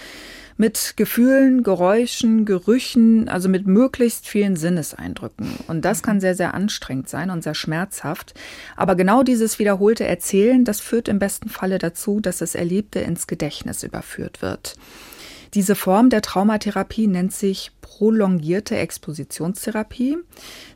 [0.59, 5.49] mit Gefühlen, Geräuschen, Gerüchen, also mit möglichst vielen Sinneseindrücken.
[5.69, 8.35] Und das kann sehr, sehr anstrengend sein und sehr schmerzhaft.
[8.77, 13.29] Aber genau dieses wiederholte Erzählen, das führt im besten Falle dazu, dass das Erlebte ins
[13.29, 14.75] Gedächtnis überführt wird.
[15.55, 20.19] Diese Form der Traumatherapie nennt sich prolongierte Expositionstherapie.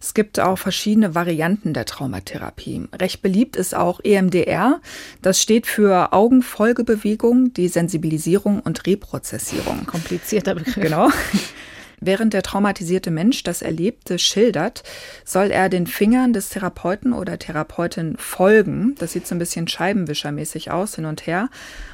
[0.01, 2.89] Es gibt auch verschiedene Varianten der Traumatherapie.
[2.93, 4.81] Recht beliebt ist auch EMDR.
[5.20, 9.87] Das steht für Augenfolgebewegung, Desensibilisierung und Reprozessierung.
[9.87, 10.75] Komplizierter Begriff.
[10.75, 11.11] Genau.
[12.05, 14.83] Während der traumatisierte Mensch das Erlebte schildert,
[15.25, 18.97] soll er den Fingern des Therapeuten oder Therapeutin folgen.
[18.99, 21.49] Das sieht so ein bisschen scheibenwischermäßig aus, hin und her.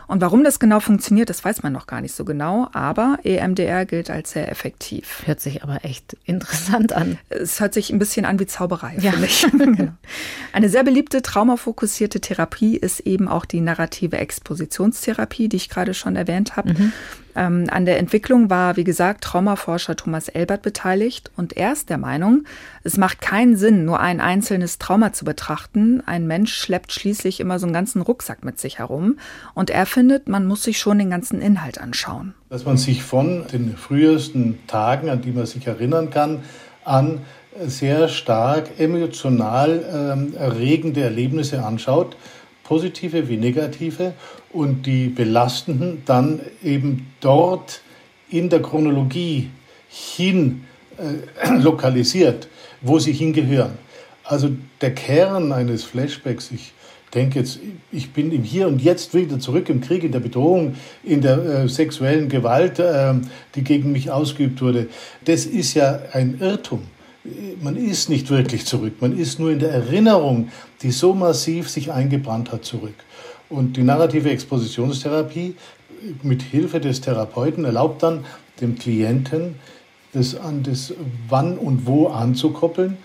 [0.09, 3.85] Und warum das genau funktioniert, das weiß man noch gar nicht so genau, aber EMDR
[3.85, 5.23] gilt als sehr effektiv.
[5.27, 7.19] Hört sich aber echt interessant an.
[7.29, 9.13] Es hört sich ein bisschen an wie Zauberei, ja.
[9.13, 9.47] finde ich.
[9.59, 9.93] genau.
[10.55, 16.17] Eine sehr beliebte traumafokussierte Therapie ist eben auch die narrative Expositionstherapie, die ich gerade schon
[16.17, 16.73] erwähnt habe.
[16.73, 16.93] Mhm.
[17.37, 21.99] Ähm, an der Entwicklung war, wie gesagt, Traumaforscher Thomas Elbert beteiligt und er ist der
[21.99, 22.45] Meinung,
[22.89, 26.03] es macht keinen Sinn, nur ein einzelnes Trauma zu betrachten.
[26.07, 29.19] Ein Mensch schleppt schließlich immer so einen ganzen Rucksack mit sich herum
[29.53, 32.33] und er findet, man muss sich schon den ganzen Inhalt anschauen.
[32.49, 36.41] Dass man sich von den frühesten Tagen, an die man sich erinnern kann,
[36.87, 37.21] an
[37.63, 42.17] sehr stark emotional ähm, erregende Erlebnisse anschaut,
[42.65, 44.15] positive wie negative,
[44.51, 47.83] und die belastenden dann eben dort
[48.31, 49.51] in der Chronologie
[49.91, 50.65] hin
[50.97, 52.49] äh, lokalisiert,
[52.81, 53.79] wo sie hingehören.
[54.25, 54.51] Also
[54.81, 56.73] der Kern eines Flashbacks, ich
[57.15, 57.61] denke jetzt,
[57.91, 61.39] ich bin im Hier und Jetzt wieder zurück im Krieg, in der Bedrohung, in der
[61.39, 63.15] äh, sexuellen Gewalt, äh,
[63.55, 64.89] die gegen mich ausgeübt wurde.
[65.25, 66.83] Das ist ja ein Irrtum
[67.61, 70.51] man ist nicht wirklich zurück, man ist nur in der Erinnerung,
[70.83, 72.95] die so massiv sich eingebrannt hat, zurück.
[73.49, 75.55] Und die narrative Expositionstherapie
[76.23, 78.25] mit Hilfe des Therapeuten erlaubt dann
[78.61, 79.57] dem Klienten,
[80.13, 80.95] das an das
[81.29, 82.97] Wann und Wo anzukoppeln,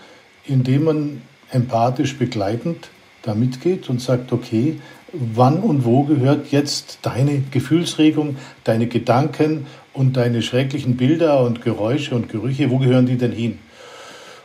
[0.46, 2.90] indem man empathisch begleitend
[3.22, 4.80] da mitgeht und sagt, okay,
[5.12, 12.14] wann und wo gehört jetzt deine Gefühlsregung, deine Gedanken und deine schrecklichen Bilder und Geräusche
[12.14, 13.58] und Gerüche, wo gehören die denn hin?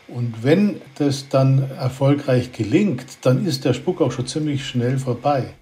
[0.07, 5.53] Und wenn das dann erfolgreich gelingt, dann ist der Spuk auch schon ziemlich schnell vorbei.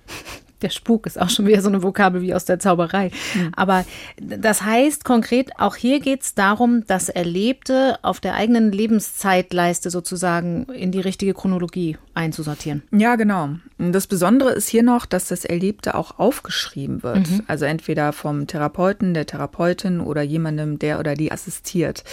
[0.61, 3.11] Der Spuk ist auch schon wieder so eine Vokabel wie aus der Zauberei.
[3.35, 3.51] Mhm.
[3.55, 3.85] Aber
[4.19, 10.65] das heißt konkret, auch hier geht es darum, das Erlebte auf der eigenen Lebenszeitleiste sozusagen
[10.73, 12.83] in die richtige Chronologie einzusortieren.
[12.91, 13.49] Ja, genau.
[13.77, 17.29] Das Besondere ist hier noch, dass das Erlebte auch aufgeschrieben wird.
[17.29, 17.43] Mhm.
[17.47, 22.03] Also entweder vom Therapeuten, der Therapeutin oder jemandem, der oder die assistiert.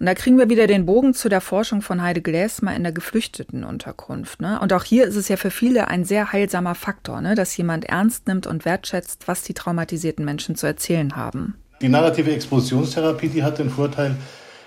[0.00, 2.92] Und da kriegen wir wieder den Bogen zu der Forschung von Heide Gläsmer in der
[2.92, 4.40] Geflüchtetenunterkunft.
[4.40, 4.60] Ne?
[4.60, 7.34] Und auch hier ist es ja für viele ein sehr heilsamer Faktor, ne?
[7.34, 11.54] dass jemand ernst nimmt und wertschätzt, was die traumatisierten Menschen zu erzählen haben.
[11.80, 14.16] Die narrative Expositionstherapie, die hat den Vorteil,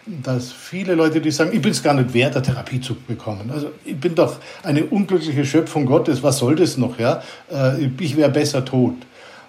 [0.05, 3.51] dass viele Leute, die sagen, ich bin es gar nicht wert, eine Therapie zu bekommen.
[3.53, 6.99] Also ich bin doch eine unglückliche Schöpfung Gottes, was soll das noch?
[6.99, 7.21] Ja?
[7.51, 8.95] Äh, ich wäre besser tot.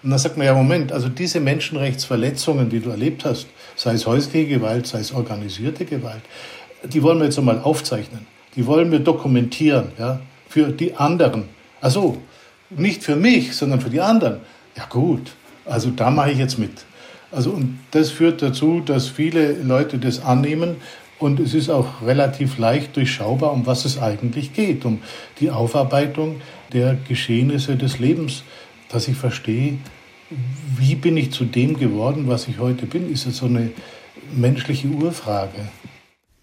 [0.03, 3.47] Und dann sagt man ja, Moment, also diese Menschenrechtsverletzungen, die du erlebt hast,
[3.83, 6.23] sei es häusliche Gewalt, sei es organisierte Gewalt,
[6.85, 8.27] die wollen wir jetzt einmal aufzeichnen.
[8.55, 11.49] Die wollen wir dokumentieren, ja, für die anderen.
[11.81, 12.19] Also
[12.71, 14.37] nicht für mich, sondern für die anderen.
[14.77, 15.33] Ja gut,
[15.65, 16.85] also da mache ich jetzt mit.
[17.33, 20.77] Also und das führt dazu, dass viele Leute das annehmen
[21.19, 25.01] und es ist auch relativ leicht durchschaubar, um was es eigentlich geht, um
[25.41, 26.41] die Aufarbeitung
[26.73, 28.45] der Geschehnisse des Lebens
[28.93, 29.79] dass ich verstehe,
[30.77, 33.71] wie bin ich zu dem geworden, was ich heute bin, ist das so eine
[34.35, 35.69] menschliche Urfrage.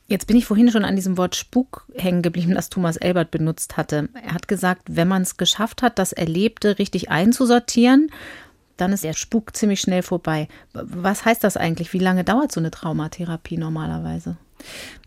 [0.07, 3.77] Jetzt bin ich vorhin schon an diesem Wort Spuk hängen geblieben, das Thomas Elbert benutzt
[3.77, 4.09] hatte.
[4.25, 8.09] Er hat gesagt, wenn man es geschafft hat, das Erlebte richtig einzusortieren,
[8.77, 10.47] dann ist der Spuk ziemlich schnell vorbei.
[10.73, 11.93] Was heißt das eigentlich?
[11.93, 14.37] Wie lange dauert so eine Traumatherapie normalerweise?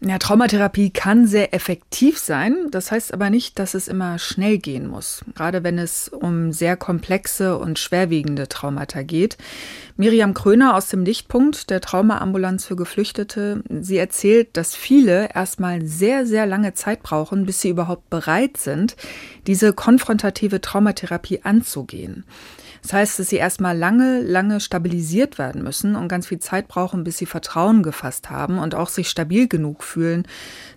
[0.01, 2.69] Ja, Traumatherapie kann sehr effektiv sein.
[2.71, 5.25] Das heißt aber nicht, dass es immer schnell gehen muss.
[5.37, 9.37] Gerade wenn es um sehr komplexe und schwerwiegende Traumata geht.
[9.97, 16.27] Miriam Kröner aus dem Lichtpunkt der Traumaambulanz für Geflüchtete, sie erzählt, dass viele erstmal sehr,
[16.27, 18.97] sehr lange Zeit brauchen, bis sie überhaupt bereit sind,
[19.47, 22.25] diese konfrontative Traumatherapie anzugehen.
[22.83, 27.05] Das heißt, dass sie erstmal lange, lange stabilisiert werden müssen und ganz viel Zeit brauchen,
[27.05, 30.27] bis sie Vertrauen gefasst haben und auch sich stabil genug fühlen,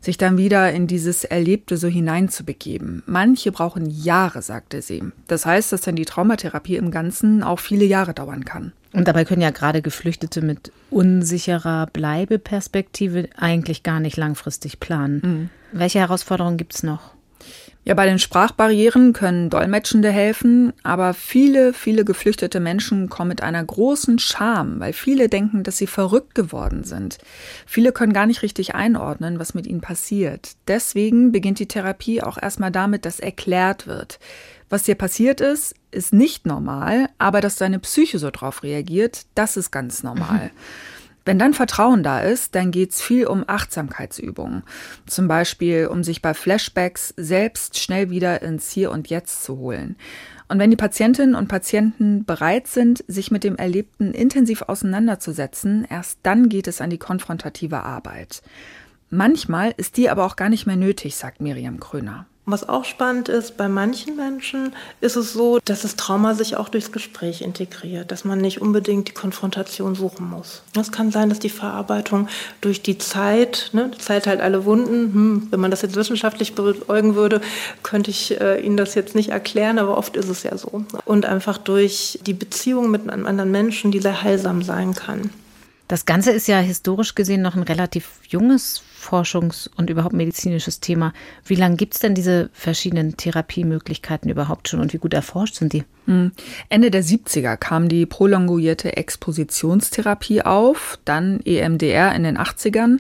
[0.02, 3.02] sich dann wieder in dieses Erlebte so hineinzubegeben.
[3.08, 5.04] Manche brauchen Jahre, sagte sie.
[5.28, 8.72] Das heißt, dass dann die Traumatherapie im Ganzen auch viele Jahre dauern kann.
[8.94, 15.22] Und dabei können ja gerade Geflüchtete mit unsicherer Bleibeperspektive eigentlich gar nicht langfristig planen.
[15.24, 15.50] Mhm.
[15.78, 17.16] Welche Herausforderungen gibt es noch?
[17.88, 23.64] Ja, bei den Sprachbarrieren können Dolmetschende helfen, aber viele, viele geflüchtete Menschen kommen mit einer
[23.64, 27.20] großen Scham, weil viele denken, dass sie verrückt geworden sind.
[27.68, 30.54] Viele können gar nicht richtig einordnen, was mit ihnen passiert.
[30.68, 34.20] Deswegen beginnt die Therapie auch erstmal damit, dass erklärt wird.
[34.68, 39.58] Was dir passiert ist, ist nicht normal, aber dass deine Psyche so drauf reagiert, das
[39.58, 40.46] ist ganz normal.
[40.46, 40.60] Mhm.
[41.26, 44.64] Wenn dann Vertrauen da ist, dann geht's viel um Achtsamkeitsübungen.
[45.08, 49.96] Zum Beispiel, um sich bei Flashbacks selbst schnell wieder ins Hier und Jetzt zu holen.
[50.48, 56.20] Und wenn die Patientinnen und Patienten bereit sind, sich mit dem Erlebten intensiv auseinanderzusetzen, erst
[56.22, 58.44] dann geht es an die konfrontative Arbeit.
[59.10, 62.28] Manchmal ist die aber auch gar nicht mehr nötig, sagt Miriam Kröner.
[62.48, 66.70] Was auch spannend ist, bei manchen Menschen ist es so, dass das Trauma sich auch
[66.70, 70.62] durchs Gespräch integriert, dass man nicht unbedingt die Konfrontation suchen muss.
[70.80, 72.28] Es kann sein, dass die Verarbeitung
[72.62, 76.54] durch die Zeit, ne, die Zeit halt alle Wunden, hm, wenn man das jetzt wissenschaftlich
[76.54, 77.42] beäugen würde,
[77.82, 80.86] könnte ich äh, Ihnen das jetzt nicht erklären, aber oft ist es ja so.
[81.06, 85.32] Und einfach durch die Beziehung mit einem anderen Menschen, die sehr heilsam sein kann.
[85.88, 91.14] Das Ganze ist ja historisch gesehen noch ein relativ junges Forschungs- und überhaupt medizinisches Thema.
[91.46, 95.74] Wie lange gibt es denn diese verschiedenen Therapiemöglichkeiten überhaupt schon und wie gut erforscht sind
[95.74, 95.84] die?
[96.06, 96.32] Hm.
[96.70, 103.00] Ende der 70er kam die prolongierte Expositionstherapie auf, dann EMDR in den 80ern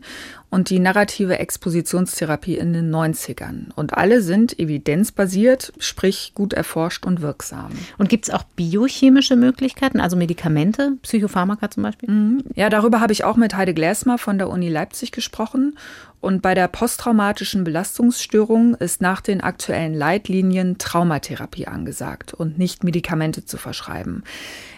[0.56, 3.74] und die narrative Expositionstherapie in den 90ern.
[3.76, 7.72] Und alle sind evidenzbasiert, sprich gut erforscht und wirksam.
[7.98, 12.10] Und gibt es auch biochemische Möglichkeiten, also Medikamente, Psychopharmaka zum Beispiel?
[12.10, 12.44] Mhm.
[12.56, 15.78] Ja, darüber habe ich auch mit Heide Gläsmer von der Uni Leipzig gesprochen.
[16.22, 23.44] Und bei der posttraumatischen Belastungsstörung ist nach den aktuellen Leitlinien Traumatherapie angesagt und nicht Medikamente
[23.44, 24.24] zu verschreiben.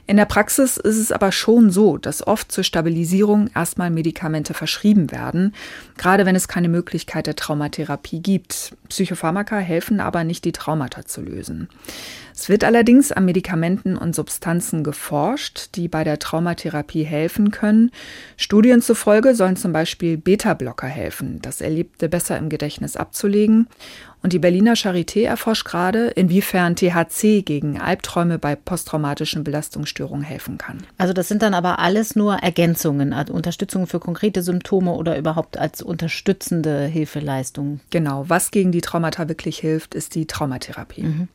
[0.10, 5.12] In der Praxis ist es aber schon so, dass oft zur Stabilisierung erstmal Medikamente verschrieben
[5.12, 5.53] werden,
[5.97, 8.72] gerade wenn es keine Möglichkeit der Traumatherapie gibt.
[8.88, 11.68] Psychopharmaka helfen aber nicht, die Traumata zu lösen.
[12.34, 17.91] Es wird allerdings an Medikamenten und Substanzen geforscht, die bei der Traumatherapie helfen können.
[18.38, 23.68] Studien zufolge sollen zum Beispiel Beta-Blocker helfen, das Erlebte besser im Gedächtnis abzulegen.
[24.24, 30.80] Und die Berliner Charité erforscht gerade, inwiefern THC gegen Albträume bei posttraumatischen Belastungsstörungen helfen kann.
[30.97, 35.57] Also das sind dann aber alles nur Ergänzungen, also Unterstützung für konkrete Symptome oder überhaupt
[35.57, 37.80] als unterstützende Hilfeleistung.
[37.89, 41.03] Genau, was gegen die Traumata wirklich hilft, ist die Traumatherapie.
[41.03, 41.28] Mhm.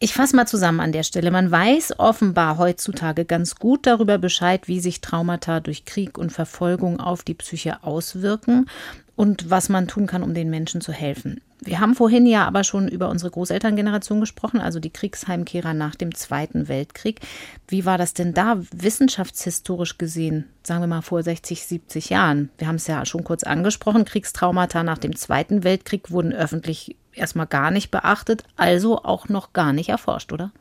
[0.00, 1.32] Ich fasse mal zusammen an der Stelle.
[1.32, 7.00] Man weiß offenbar heutzutage ganz gut darüber Bescheid, wie sich Traumata durch Krieg und Verfolgung
[7.00, 8.66] auf die Psyche auswirken
[9.18, 11.40] und was man tun kann, um den Menschen zu helfen.
[11.60, 16.14] Wir haben vorhin ja aber schon über unsere Großelterngeneration gesprochen, also die Kriegsheimkehrer nach dem
[16.14, 17.18] Zweiten Weltkrieg.
[17.66, 22.50] Wie war das denn da wissenschaftshistorisch gesehen, sagen wir mal vor 60, 70 Jahren?
[22.58, 27.48] Wir haben es ja schon kurz angesprochen, Kriegstraumata nach dem Zweiten Weltkrieg wurden öffentlich erstmal
[27.48, 30.52] gar nicht beachtet, also auch noch gar nicht erforscht, oder?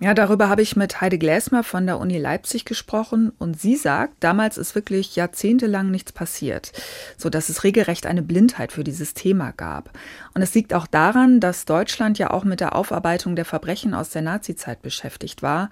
[0.00, 4.14] Ja, darüber habe ich mit Heide Gläsmer von der Uni Leipzig gesprochen und sie sagt,
[4.20, 6.70] damals ist wirklich jahrzehntelang nichts passiert,
[7.16, 9.90] so dass es regelrecht eine Blindheit für dieses Thema gab.
[10.34, 14.10] Und es liegt auch daran, dass Deutschland ja auch mit der Aufarbeitung der Verbrechen aus
[14.10, 15.68] der Nazizeit beschäftigt war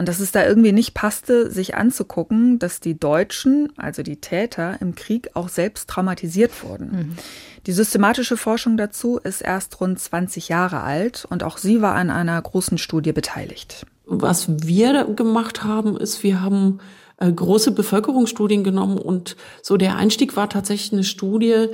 [0.00, 4.78] und dass es da irgendwie nicht passte, sich anzugucken, dass die Deutschen, also die Täter
[4.80, 6.90] im Krieg auch selbst traumatisiert wurden.
[6.90, 7.16] Mhm.
[7.66, 12.08] Die systematische Forschung dazu ist erst rund 20 Jahre alt und auch sie war an
[12.08, 13.84] einer großen Studie beteiligt.
[14.06, 16.80] Was wir gemacht haben, ist, wir haben
[17.18, 21.66] äh, große Bevölkerungsstudien genommen und so der Einstieg war tatsächlich eine Studie,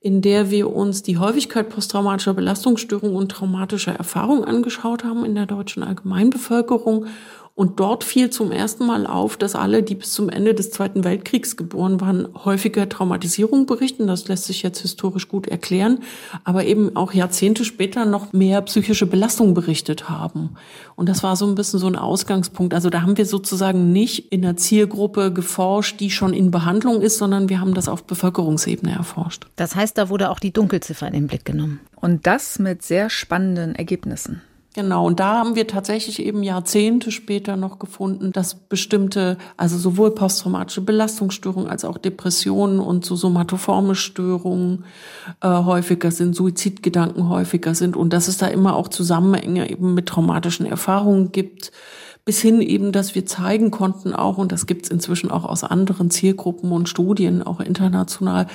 [0.00, 5.44] in der wir uns die Häufigkeit posttraumatischer Belastungsstörungen und traumatischer Erfahrungen angeschaut haben in der
[5.44, 7.06] deutschen Allgemeinbevölkerung
[7.56, 11.04] und dort fiel zum ersten Mal auf, dass alle, die bis zum Ende des Zweiten
[11.04, 14.08] Weltkriegs geboren waren, häufiger Traumatisierung berichten.
[14.08, 16.00] Das lässt sich jetzt historisch gut erklären.
[16.42, 20.56] Aber eben auch Jahrzehnte später noch mehr psychische Belastung berichtet haben.
[20.96, 22.74] Und das war so ein bisschen so ein Ausgangspunkt.
[22.74, 27.18] Also da haben wir sozusagen nicht in der Zielgruppe geforscht, die schon in Behandlung ist,
[27.18, 29.46] sondern wir haben das auf Bevölkerungsebene erforscht.
[29.54, 31.78] Das heißt, da wurde auch die Dunkelziffer in den Blick genommen.
[31.94, 34.42] Und das mit sehr spannenden Ergebnissen.
[34.74, 40.10] Genau, und da haben wir tatsächlich eben Jahrzehnte später noch gefunden, dass bestimmte, also sowohl
[40.10, 44.84] posttraumatische Belastungsstörungen als auch Depressionen und so somatoforme Störungen
[45.40, 50.06] äh, häufiger sind, Suizidgedanken häufiger sind und dass es da immer auch Zusammenhänge eben mit
[50.06, 51.70] traumatischen Erfahrungen gibt
[52.24, 55.62] bis hin eben, dass wir zeigen konnten auch, und das gibt es inzwischen auch aus
[55.62, 58.46] anderen Zielgruppen und Studien, auch international,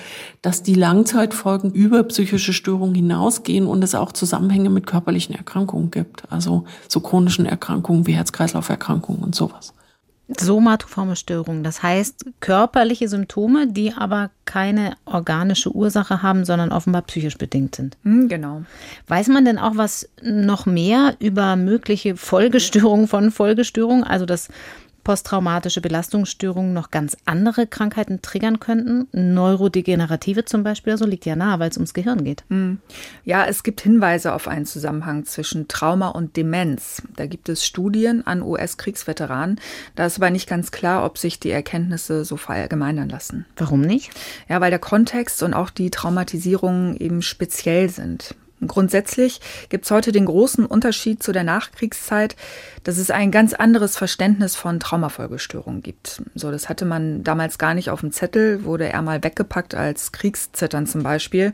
[0.42, 6.24] dass die Langzeitfolgen über psychische Störungen hinausgehen und es auch Zusammenhänge mit körperlichen Erkrankungen gibt.
[6.32, 9.74] Also so chronischen Erkrankungen wie Herz-Kreislauf-Erkrankungen und sowas.
[10.38, 17.38] Somatoforme Störungen, das heißt körperliche Symptome, die aber keine organische Ursache haben, sondern offenbar psychisch
[17.38, 17.98] bedingt sind.
[18.04, 18.64] Hm, genau.
[19.08, 24.04] Weiß man denn auch was noch mehr über mögliche Folgestörungen von Folgestörungen?
[24.04, 24.50] Also das
[25.10, 29.08] posttraumatische Belastungsstörungen noch ganz andere Krankheiten triggern könnten.
[29.12, 32.44] Neurodegenerative zum Beispiel, also liegt ja nahe, weil es ums Gehirn geht.
[32.50, 32.78] Hm.
[33.24, 37.02] Ja, es gibt Hinweise auf einen Zusammenhang zwischen Trauma und Demenz.
[37.16, 39.60] Da gibt es Studien an US-Kriegsveteranen.
[39.96, 43.48] Da ist aber nicht ganz klar, ob sich die Erkenntnisse so verallgemeinern lassen.
[43.58, 44.12] Warum nicht?
[44.48, 48.36] Ja, weil der Kontext und auch die Traumatisierungen eben speziell sind.
[48.68, 49.40] Grundsätzlich
[49.70, 52.36] gibt es heute den großen Unterschied zu der Nachkriegszeit,
[52.84, 56.22] dass es ein ganz anderes Verständnis von Traumafolgestörungen gibt.
[56.36, 60.12] So, das hatte man damals gar nicht auf dem Zettel, wurde er mal weggepackt als
[60.12, 61.54] Kriegszittern zum Beispiel.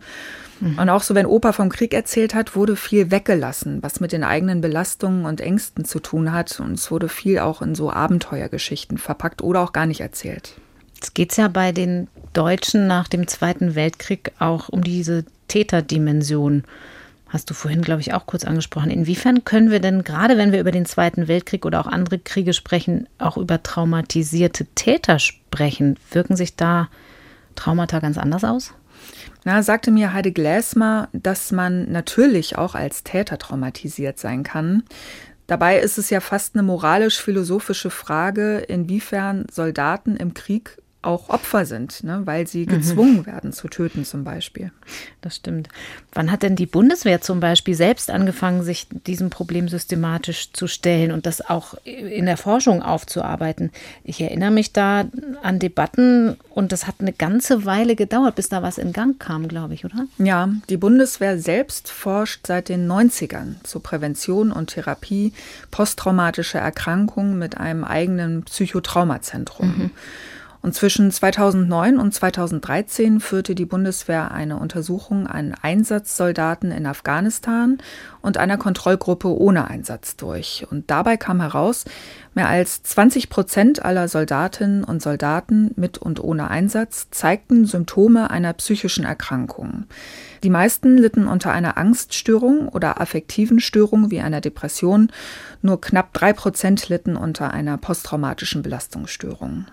[0.59, 0.79] Mhm.
[0.79, 4.23] Und auch so, wenn Opa vom Krieg erzählt hat, wurde viel weggelassen, was mit den
[4.23, 6.59] eigenen Belastungen und Ängsten zu tun hat.
[6.59, 10.55] Und es wurde viel auch in so Abenteuergeschichten verpackt oder auch gar nicht erzählt.
[10.95, 16.63] Jetzt geht es ja bei den Deutschen nach dem Zweiten Weltkrieg auch um diese Täterdimension
[17.35, 18.89] hast du vorhin, glaube ich, auch kurz angesprochen.
[18.89, 22.53] Inwiefern können wir denn, gerade wenn wir über den Zweiten Weltkrieg oder auch andere Kriege
[22.53, 25.99] sprechen, auch über traumatisierte Täter sprechen?
[26.11, 26.87] Wirken sich da
[27.55, 28.73] Traumata ganz anders aus?
[29.43, 34.83] Na, sagte mir Heide Gläsmer, dass man natürlich auch als Täter traumatisiert sein kann.
[35.45, 42.03] Dabei ist es ja fast eine moralisch-philosophische Frage, inwiefern Soldaten im Krieg auch Opfer sind,
[42.03, 42.69] ne, weil sie mhm.
[42.69, 43.25] gezwungen mhm.
[43.25, 44.71] werden zu töten zum Beispiel.
[45.21, 45.69] Das stimmt.
[46.13, 51.11] Wann hat denn die Bundeswehr zum Beispiel selbst angefangen, sich diesem Problem systematisch zu stellen
[51.11, 53.71] und das auch in der Forschung aufzuarbeiten?
[54.03, 55.05] Ich erinnere mich da
[55.41, 59.47] an Debatten und das hat eine ganze Weile gedauert, bis da was in Gang kam,
[59.47, 60.07] glaube ich, oder?
[60.17, 65.33] Ja, die Bundeswehr selbst forscht seit den 90ern zur Prävention und Therapie
[65.71, 69.67] posttraumatischer Erkrankungen mit einem eigenen Psychotraumazentrum.
[69.67, 69.91] Mhm.
[70.65, 77.77] Und zwischen 2009 und 2013 führte die Bundeswehr eine Untersuchung an Einsatzsoldaten in Afghanistan
[78.23, 80.65] und einer Kontrollgruppe ohne Einsatz durch.
[80.71, 81.85] Und dabei kam heraus,
[82.33, 88.53] mehr als 20 Prozent aller Soldatinnen und Soldaten mit und ohne Einsatz zeigten Symptome einer
[88.53, 89.83] psychischen Erkrankung.
[90.41, 95.11] Die meisten litten unter einer Angststörung oder affektiven Störung wie einer Depression.
[95.61, 99.67] Nur knapp drei Prozent litten unter einer posttraumatischen Belastungsstörung.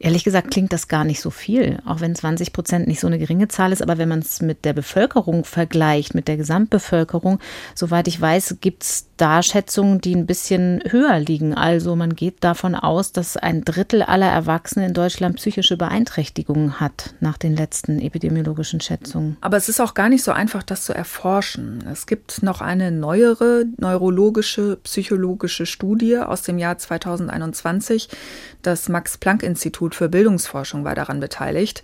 [0.00, 3.18] Ehrlich gesagt klingt das gar nicht so viel, auch wenn 20 Prozent nicht so eine
[3.18, 3.82] geringe Zahl ist.
[3.82, 7.40] Aber wenn man es mit der Bevölkerung vergleicht, mit der Gesamtbevölkerung,
[7.74, 11.54] soweit ich weiß, gibt es da Schätzungen, die ein bisschen höher liegen.
[11.54, 17.14] Also man geht davon aus, dass ein Drittel aller Erwachsenen in Deutschland psychische Beeinträchtigungen hat,
[17.20, 19.36] nach den letzten epidemiologischen Schätzungen.
[19.40, 21.84] Aber es ist auch gar nicht so einfach, das zu erforschen.
[21.90, 28.08] Es gibt noch eine neuere neurologische, psychologische Studie aus dem Jahr 2021.
[28.62, 31.82] Das Max-Planck-Institut für Bildungsforschung war daran beteiligt.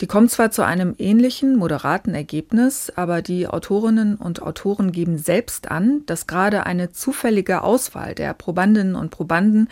[0.00, 5.70] Die kommt zwar zu einem ähnlichen, moderaten Ergebnis, aber die Autorinnen und Autoren geben selbst
[5.70, 9.68] an, dass gerade eine zufällige Auswahl der Probandinnen und Probanden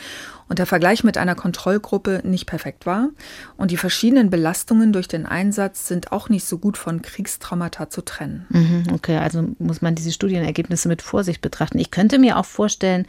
[0.48, 3.08] und der Vergleich mit einer Kontrollgruppe nicht perfekt war.
[3.56, 8.02] Und die verschiedenen Belastungen durch den Einsatz sind auch nicht so gut von Kriegstraumata zu
[8.02, 8.46] trennen.
[8.50, 11.78] Mhm, okay, also muss man diese Studienergebnisse mit Vorsicht betrachten.
[11.78, 13.06] Ich könnte mir auch vorstellen,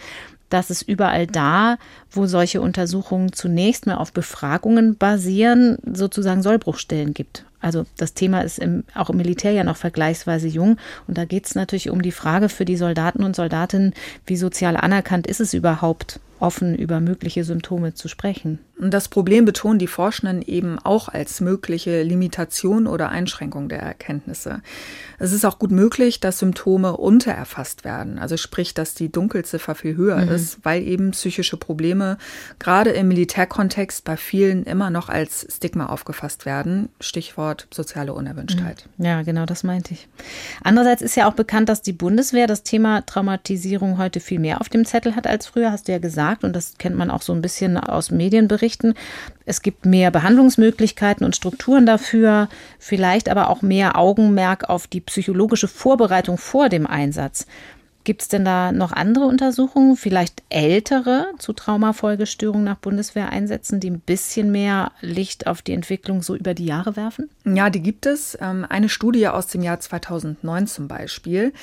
[0.50, 1.78] dass es überall da,
[2.12, 7.46] wo solche Untersuchungen zunächst mal auf Befragungen basieren, sozusagen Sollbruchstellen gibt.
[7.64, 10.78] Also das Thema ist im, auch im Militär ja noch vergleichsweise jung.
[11.07, 13.93] Und da geht es natürlich um die Frage für die Soldaten und Soldatinnen,
[14.26, 18.59] wie sozial anerkannt ist es überhaupt, offen über mögliche Symptome zu sprechen.
[18.78, 24.61] Und das Problem betonen die Forschenden eben auch als mögliche Limitation oder Einschränkung der Erkenntnisse.
[25.20, 29.95] Es ist auch gut möglich, dass Symptome untererfasst werden, also sprich, dass die Dunkelziffer viel
[29.95, 30.32] höher mhm.
[30.32, 32.18] ist, weil eben psychische Probleme
[32.59, 36.89] gerade im Militärkontext bei vielen immer noch als Stigma aufgefasst werden.
[36.99, 38.86] Stichwort soziale Unerwünschtheit.
[38.97, 39.06] Mhm.
[39.06, 40.08] Ja, genau, das meinte ich.
[40.64, 44.70] Andererseits ist ja auch bekannt, dass die Bundeswehr das Thema Traumatisierung heute viel mehr auf
[44.70, 47.34] dem Zettel hat als früher, hast du ja gesagt, und das kennt man auch so
[47.34, 48.93] ein bisschen aus Medienberichten berichten.
[49.45, 52.47] Es gibt mehr Behandlungsmöglichkeiten und Strukturen dafür,
[52.80, 57.45] vielleicht aber auch mehr Augenmerk auf die psychologische Vorbereitung vor dem Einsatz.
[58.04, 64.01] Gibt es denn da noch andere Untersuchungen, vielleicht ältere zu Traumafolgestörungen nach Bundeswehreinsätzen, die ein
[64.01, 67.30] bisschen mehr Licht auf die Entwicklung so über die Jahre werfen?
[67.45, 68.38] Ja, die gibt es.
[68.41, 71.54] Ähm, eine Studie aus dem Jahr 2009 zum Beispiel.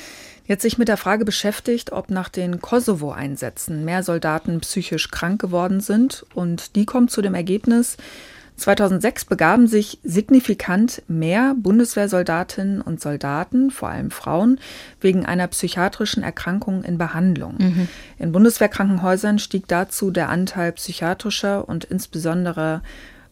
[0.49, 5.41] Die hat sich mit der Frage beschäftigt, ob nach den Kosovo-Einsätzen mehr Soldaten psychisch krank
[5.41, 6.25] geworden sind.
[6.35, 7.99] Und die kommt zu dem Ergebnis,
[8.61, 14.61] 2006 begaben sich signifikant mehr Bundeswehrsoldatinnen und Soldaten, vor allem Frauen,
[15.01, 17.55] wegen einer psychiatrischen Erkrankung in Behandlung.
[17.59, 17.89] Mhm.
[18.19, 22.83] In Bundeswehrkrankenhäusern stieg dazu der Anteil psychiatrischer und insbesondere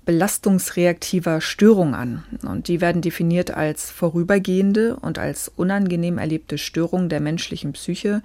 [0.06, 2.24] belastungsreaktiver Störungen an.
[2.42, 8.22] Und die werden definiert als vorübergehende und als unangenehm erlebte Störung der menschlichen Psyche,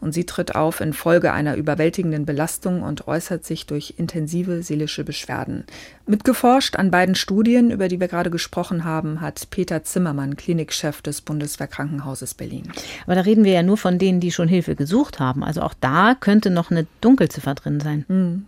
[0.00, 5.64] und sie tritt auf infolge einer überwältigenden Belastung und äußert sich durch intensive seelische Beschwerden.
[6.06, 11.20] Mitgeforscht an beiden Studien, über die wir gerade gesprochen haben, hat Peter Zimmermann, Klinikchef des
[11.20, 12.72] Bundeswehrkrankenhauses Berlin.
[13.06, 15.44] Aber da reden wir ja nur von denen, die schon Hilfe gesucht haben.
[15.44, 18.04] Also auch da könnte noch eine Dunkelziffer drin sein.
[18.08, 18.46] Mhm.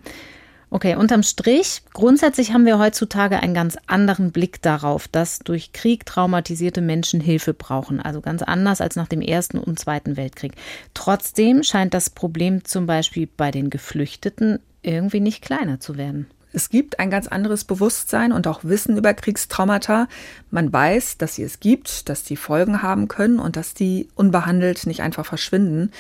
[0.75, 6.07] Okay, unterm Strich, grundsätzlich haben wir heutzutage einen ganz anderen Blick darauf, dass durch Krieg
[6.07, 8.01] traumatisierte Menschen Hilfe brauchen.
[8.01, 10.53] Also ganz anders als nach dem Ersten und Zweiten Weltkrieg.
[10.95, 16.27] Trotzdem scheint das Problem zum Beispiel bei den Geflüchteten irgendwie nicht kleiner zu werden.
[16.53, 20.09] Es gibt ein ganz anderes Bewusstsein und auch Wissen über Kriegstraumata.
[20.51, 24.87] Man weiß, dass sie es gibt, dass die Folgen haben können und dass die unbehandelt
[24.87, 25.91] nicht einfach verschwinden.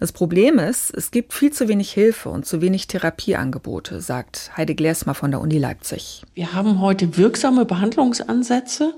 [0.00, 4.74] Das Problem ist, es gibt viel zu wenig Hilfe und zu wenig Therapieangebote, sagt Heide
[4.74, 6.22] Glersma von der Uni Leipzig.
[6.34, 8.94] Wir haben heute wirksame Behandlungsansätze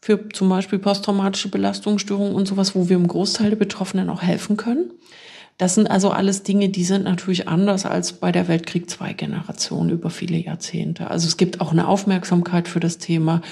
[0.00, 4.56] für zum Beispiel posttraumatische Belastungsstörungen und sowas, wo wir im Großteil der Betroffenen auch helfen
[4.56, 4.92] können.
[5.60, 9.90] Das sind also alles Dinge, die sind natürlich anders als bei der Weltkrieg II Generation
[9.90, 11.10] über viele Jahrzehnte.
[11.10, 13.42] Also es gibt auch eine Aufmerksamkeit für das Thema.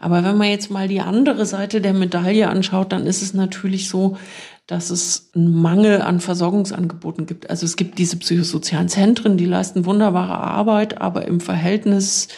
[0.00, 3.90] Aber wenn man jetzt mal die andere Seite der Medaille anschaut, dann ist es natürlich
[3.90, 4.16] so,
[4.66, 7.50] dass es einen Mangel an Versorgungsangeboten gibt.
[7.50, 12.28] Also es gibt diese psychosozialen Zentren, die leisten wunderbare Arbeit, aber im Verhältnis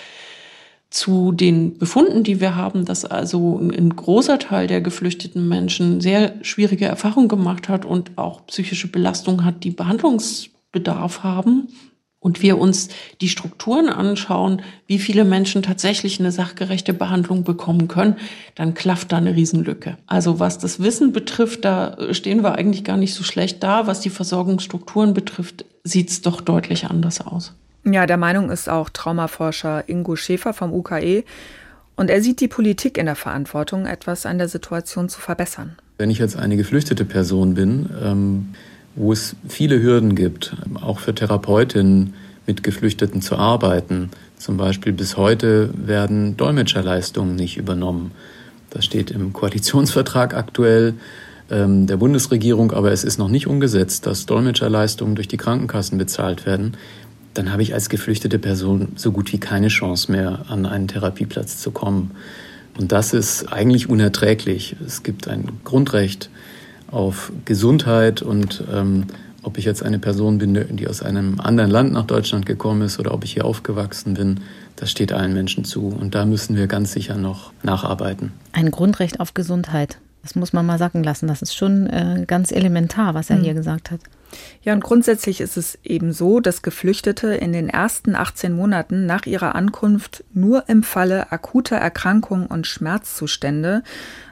[0.92, 6.34] zu den Befunden, die wir haben, dass also ein großer Teil der geflüchteten Menschen sehr
[6.42, 11.68] schwierige Erfahrungen gemacht hat und auch psychische Belastung hat, die Behandlungsbedarf haben.
[12.20, 12.88] Und wir uns
[13.20, 18.14] die Strukturen anschauen, wie viele Menschen tatsächlich eine sachgerechte Behandlung bekommen können,
[18.54, 19.98] dann klafft da eine Riesenlücke.
[20.06, 23.88] Also was das Wissen betrifft, da stehen wir eigentlich gar nicht so schlecht da.
[23.88, 27.54] Was die Versorgungsstrukturen betrifft, sieht es doch deutlich anders aus.
[27.84, 31.24] Ja, der Meinung ist auch Traumaforscher Ingo Schäfer vom UKE.
[31.96, 35.76] Und er sieht die Politik in der Verantwortung, etwas an der Situation zu verbessern.
[35.98, 38.54] Wenn ich jetzt eine geflüchtete Person bin, ähm,
[38.94, 42.14] wo es viele Hürden gibt, auch für Therapeutinnen
[42.46, 48.12] mit Geflüchteten zu arbeiten, zum Beispiel bis heute werden Dolmetscherleistungen nicht übernommen.
[48.70, 50.94] Das steht im Koalitionsvertrag aktuell
[51.50, 56.46] ähm, der Bundesregierung, aber es ist noch nicht umgesetzt, dass Dolmetscherleistungen durch die Krankenkassen bezahlt
[56.46, 56.76] werden
[57.34, 61.58] dann habe ich als geflüchtete Person so gut wie keine Chance mehr, an einen Therapieplatz
[61.58, 62.12] zu kommen.
[62.78, 64.76] Und das ist eigentlich unerträglich.
[64.84, 66.30] Es gibt ein Grundrecht
[66.90, 69.06] auf Gesundheit und ähm,
[69.42, 72.98] ob ich jetzt eine Person bin, die aus einem anderen Land nach Deutschland gekommen ist
[73.00, 74.40] oder ob ich hier aufgewachsen bin,
[74.76, 75.88] das steht allen Menschen zu.
[75.88, 78.32] Und da müssen wir ganz sicher noch nacharbeiten.
[78.52, 79.98] Ein Grundrecht auf Gesundheit.
[80.22, 81.26] Das muss man mal sacken lassen.
[81.26, 83.42] Das ist schon äh, ganz elementar, was er mhm.
[83.42, 84.00] hier gesagt hat.
[84.62, 89.26] Ja, und grundsätzlich ist es eben so, dass Geflüchtete in den ersten 18 Monaten nach
[89.26, 93.82] ihrer Ankunft nur im Falle akuter Erkrankungen und Schmerzzustände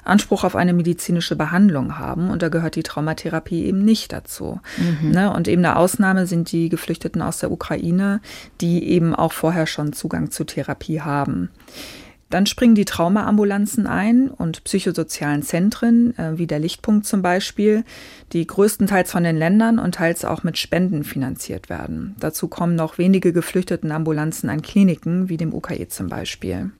[0.04, 2.30] Anspruch auf eine medizinische Behandlung haben.
[2.30, 4.60] Und da gehört die Traumatherapie eben nicht dazu.
[4.76, 5.10] Mhm.
[5.10, 5.32] Ne?
[5.32, 8.20] Und eben eine Ausnahme sind die Geflüchteten aus der Ukraine,
[8.60, 11.50] die eben auch vorher schon Zugang zu Therapie haben.
[12.30, 17.84] Dann springen die Traumaambulanzen ein und psychosozialen Zentren, äh, wie der Lichtpunkt zum Beispiel,
[18.32, 22.14] die größtenteils von den Ländern und teils auch mit Spenden finanziert werden.
[22.20, 26.70] Dazu kommen noch wenige geflüchteten Ambulanzen an Kliniken, wie dem UKE zum Beispiel.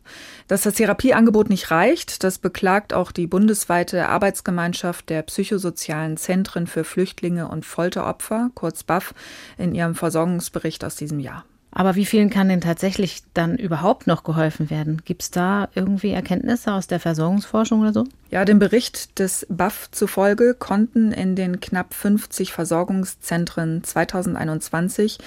[0.47, 6.85] Dass das Therapieangebot nicht reicht, das beklagt auch die bundesweite Arbeitsgemeinschaft der psychosozialen Zentren für
[6.85, 9.15] Flüchtlinge und Folteropfer, kurz BAF,
[9.59, 11.45] in ihrem Versorgungsbericht aus diesem Jahr.
[11.73, 15.03] Aber wie vielen kann denn tatsächlich dann überhaupt noch geholfen werden?
[15.05, 18.05] Gibt es da irgendwie Erkenntnisse aus der Versorgungsforschung oder so?
[18.31, 25.19] Ja, dem Bericht des BAF zufolge konnten in den knapp 50 Versorgungszentren 2021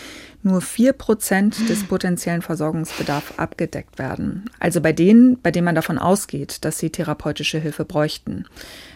[0.41, 4.45] nur vier Prozent des potenziellen Versorgungsbedarfs abgedeckt werden.
[4.59, 8.45] Also bei denen, bei denen man davon ausgeht, dass sie therapeutische Hilfe bräuchten.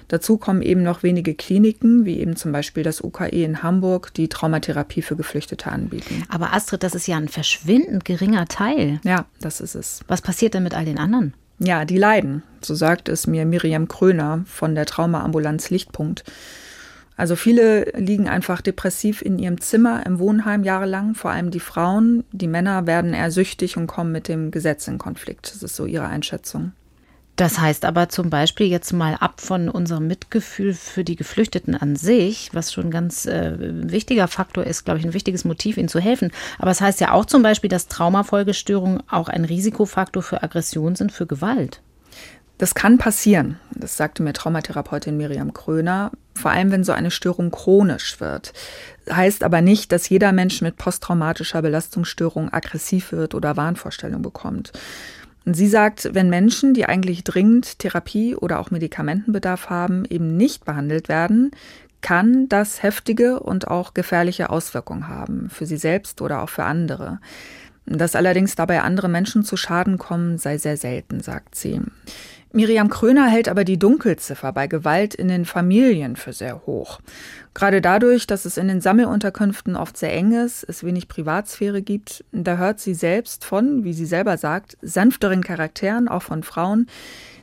[0.08, 4.30] Dazu kommen eben noch wenige Kliniken, wie eben zum Beispiel das UKE in Hamburg, die
[4.30, 6.24] Traumatherapie für Geflüchtete anbieten.
[6.30, 9.02] Aber Astrid, das ist ja ein verschwindend geringer Teil.
[9.04, 10.02] Ja, das ist es.
[10.08, 11.34] Was passiert denn mit all den anderen?
[11.60, 12.44] Ja, die leiden.
[12.62, 16.24] So sagt es mir Miriam Kröner von der Traumaambulanz Lichtpunkt.
[17.18, 22.24] Also viele liegen einfach depressiv in ihrem Zimmer im Wohnheim jahrelang, vor allem die Frauen.
[22.32, 25.52] Die Männer werden eher süchtig und kommen mit dem Gesetz in Konflikt.
[25.52, 26.74] Das ist so ihre Einschätzung.
[27.38, 31.96] Das heißt aber zum Beispiel jetzt mal ab von unserem Mitgefühl für die Geflüchteten an
[31.96, 35.88] sich, was schon ein ganz äh, wichtiger Faktor ist, glaube ich, ein wichtiges Motiv, ihnen
[35.88, 36.32] zu helfen.
[36.58, 40.96] Aber es das heißt ja auch zum Beispiel, dass Traumafolgestörungen auch ein Risikofaktor für Aggression
[40.96, 41.82] sind, für Gewalt.
[42.58, 47.52] Das kann passieren, das sagte mir Traumatherapeutin Miriam Kröner, vor allem wenn so eine Störung
[47.52, 48.52] chronisch wird.
[49.12, 54.72] Heißt aber nicht, dass jeder Mensch mit posttraumatischer Belastungsstörung aggressiv wird oder Wahnvorstellungen bekommt.
[55.50, 61.08] Sie sagt, wenn Menschen, die eigentlich dringend Therapie oder auch Medikamentenbedarf haben, eben nicht behandelt
[61.08, 61.52] werden,
[62.02, 67.20] kann das heftige und auch gefährliche Auswirkungen haben, für sie selbst oder auch für andere.
[67.86, 71.82] Dass allerdings dabei andere Menschen zu Schaden kommen, sei sehr selten, sagt sie.
[72.54, 77.00] Miriam Kröner hält aber die Dunkelziffer bei Gewalt in den Familien für sehr hoch.
[77.54, 82.24] Gerade dadurch, dass es in den Sammelunterkünften oft sehr eng ist, es wenig Privatsphäre gibt,
[82.32, 86.88] da hört sie selbst von, wie sie selber sagt, sanfteren Charakteren, auch von Frauen,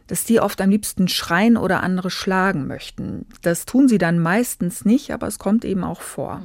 [0.07, 3.27] dass die oft am liebsten schreien oder andere schlagen möchten.
[3.43, 6.43] Das tun sie dann meistens nicht, aber es kommt eben auch vor.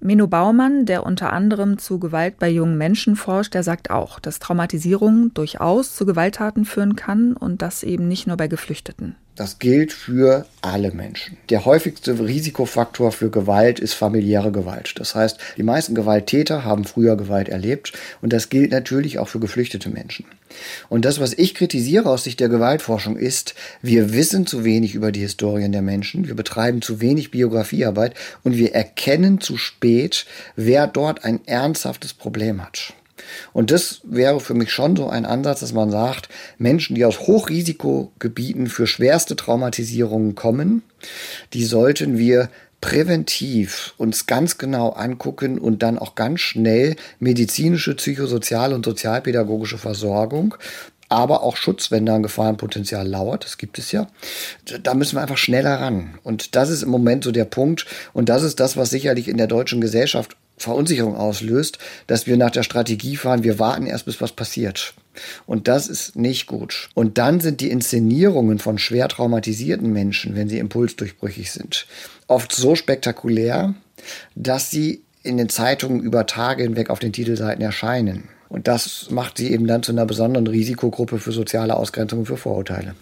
[0.00, 4.38] Menno Baumann, der unter anderem zu Gewalt bei jungen Menschen forscht, der sagt auch, dass
[4.38, 9.16] Traumatisierung durchaus zu Gewalttaten führen kann und das eben nicht nur bei Geflüchteten.
[9.38, 11.36] Das gilt für alle Menschen.
[11.48, 14.94] Der häufigste Risikofaktor für Gewalt ist familiäre Gewalt.
[14.96, 19.38] Das heißt, die meisten Gewalttäter haben früher Gewalt erlebt und das gilt natürlich auch für
[19.38, 20.24] geflüchtete Menschen.
[20.88, 25.12] Und das, was ich kritisiere aus Sicht der Gewaltforschung, ist, wir wissen zu wenig über
[25.12, 30.26] die Historien der Menschen, wir betreiben zu wenig Biografiearbeit und wir erkennen zu spät,
[30.56, 32.92] wer dort ein ernsthaftes Problem hat.
[33.52, 37.20] Und das wäre für mich schon so ein Ansatz, dass man sagt, Menschen, die aus
[37.20, 40.82] Hochrisikogebieten für schwerste Traumatisierungen kommen,
[41.52, 42.48] die sollten wir
[42.80, 50.54] präventiv uns ganz genau angucken und dann auch ganz schnell medizinische, psychosoziale und sozialpädagogische Versorgung
[51.08, 53.44] aber auch Schutz, wenn da ein Gefahrenpotenzial lauert.
[53.44, 54.08] Das gibt es ja.
[54.82, 56.18] Da müssen wir einfach schneller ran.
[56.22, 57.86] Und das ist im Moment so der Punkt.
[58.12, 62.50] Und das ist das, was sicherlich in der deutschen Gesellschaft Verunsicherung auslöst, dass wir nach
[62.50, 64.94] der Strategie fahren, wir warten erst, bis was passiert.
[65.46, 66.90] Und das ist nicht gut.
[66.94, 71.86] Und dann sind die Inszenierungen von schwer traumatisierten Menschen, wenn sie impulsdurchbrüchig sind,
[72.26, 73.74] oft so spektakulär,
[74.34, 78.28] dass sie in den Zeitungen über Tage hinweg auf den Titelseiten erscheinen.
[78.48, 82.36] Und das macht sie eben dann zu einer besonderen Risikogruppe für soziale Ausgrenzung und für
[82.36, 82.94] Vorurteile.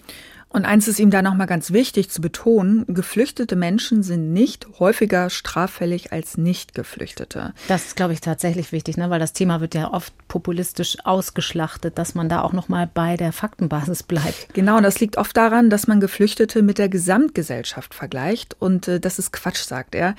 [0.57, 5.29] Und eins ist ihm da nochmal ganz wichtig zu betonen, geflüchtete Menschen sind nicht häufiger
[5.29, 7.53] straffällig als Nicht-Geflüchtete.
[7.69, 9.11] Das ist, glaube ich, tatsächlich wichtig, ne?
[9.11, 13.33] weil das Thema wird ja oft populistisch ausgeschlachtet, dass man da auch nochmal bei der
[13.33, 14.55] Faktenbasis bleibt.
[14.55, 18.57] Genau, und das liegt oft daran, dass man Geflüchtete mit der Gesamtgesellschaft vergleicht.
[18.59, 20.15] Und äh, das ist Quatsch, sagt er.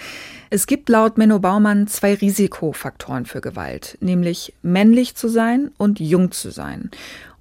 [0.52, 6.32] Es gibt laut Menno Baumann zwei Risikofaktoren für Gewalt, nämlich männlich zu sein und jung
[6.32, 6.92] zu sein.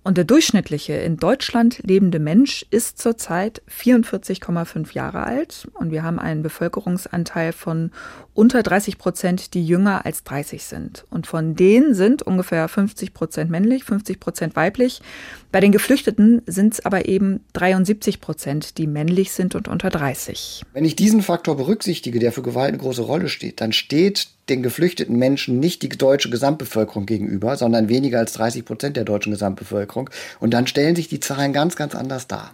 [0.07, 6.21] Und der durchschnittliche in Deutschland lebende Mensch ist zurzeit 44,5 Jahre alt und wir haben
[6.21, 7.91] einen Bevölkerungsanteil von
[8.33, 11.05] unter 30 Prozent, die jünger als 30 sind.
[11.11, 15.03] Und von denen sind ungefähr 50 Prozent männlich, 50 Prozent weiblich.
[15.51, 20.63] Bei den Geflüchteten sind es aber eben 73 Prozent, die männlich sind und unter 30.
[20.73, 24.63] Wenn ich diesen Faktor berücksichtige, der für Gewalt eine große Rolle steht, dann steht den
[24.63, 30.11] geflüchteten Menschen nicht die deutsche Gesamtbevölkerung gegenüber, sondern weniger als 30 Prozent der deutschen Gesamtbevölkerung.
[30.41, 32.53] Und dann stellen sich die Zahlen ganz, ganz anders dar.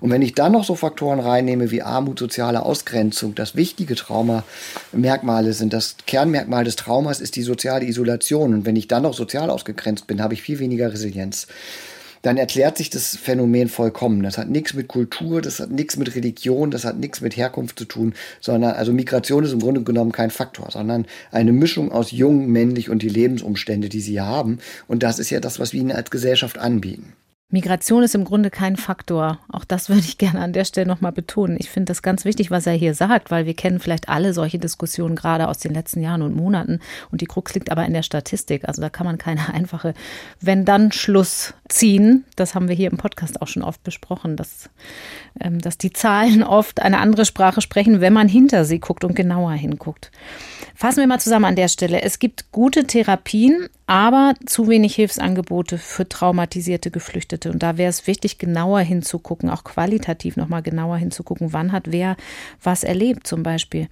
[0.00, 5.52] Und wenn ich dann noch so Faktoren reinnehme wie Armut, soziale Ausgrenzung, das wichtige Traumamerkmale
[5.52, 8.54] sind, das Kernmerkmal des Traumas ist die soziale Isolation.
[8.54, 11.48] Und wenn ich dann noch sozial ausgegrenzt bin, habe ich viel weniger Resilienz
[12.22, 14.22] dann erklärt sich das Phänomen vollkommen.
[14.22, 17.78] Das hat nichts mit Kultur, das hat nichts mit Religion, das hat nichts mit Herkunft
[17.78, 22.10] zu tun, sondern also Migration ist im Grunde genommen kein Faktor, sondern eine Mischung aus
[22.10, 24.58] jung, männlich und die Lebensumstände, die sie haben.
[24.86, 27.12] Und das ist ja das, was wir ihnen als Gesellschaft anbieten.
[27.52, 29.38] Migration ist im Grunde kein Faktor.
[29.50, 31.56] Auch das würde ich gerne an der Stelle nochmal betonen.
[31.58, 34.58] Ich finde das ganz wichtig, was er hier sagt, weil wir kennen vielleicht alle solche
[34.58, 36.78] Diskussionen gerade aus den letzten Jahren und Monaten.
[37.10, 38.68] Und die Krux liegt aber in der Statistik.
[38.68, 39.94] Also da kann man keine einfache
[40.40, 42.24] Wenn-Dann-Schluss ziehen.
[42.36, 44.70] Das haben wir hier im Podcast auch schon oft besprochen, dass,
[45.40, 49.16] ähm, dass die Zahlen oft eine andere Sprache sprechen, wenn man hinter sie guckt und
[49.16, 50.12] genauer hinguckt.
[50.76, 52.02] Fassen wir mal zusammen an der Stelle.
[52.02, 57.50] Es gibt gute Therapien, aber zu wenig Hilfsangebote für traumatisierte Geflüchtete.
[57.50, 62.16] Und da wäre es wichtig, genauer hinzugucken, auch qualitativ nochmal genauer hinzugucken, wann hat wer
[62.62, 63.88] was erlebt zum Beispiel.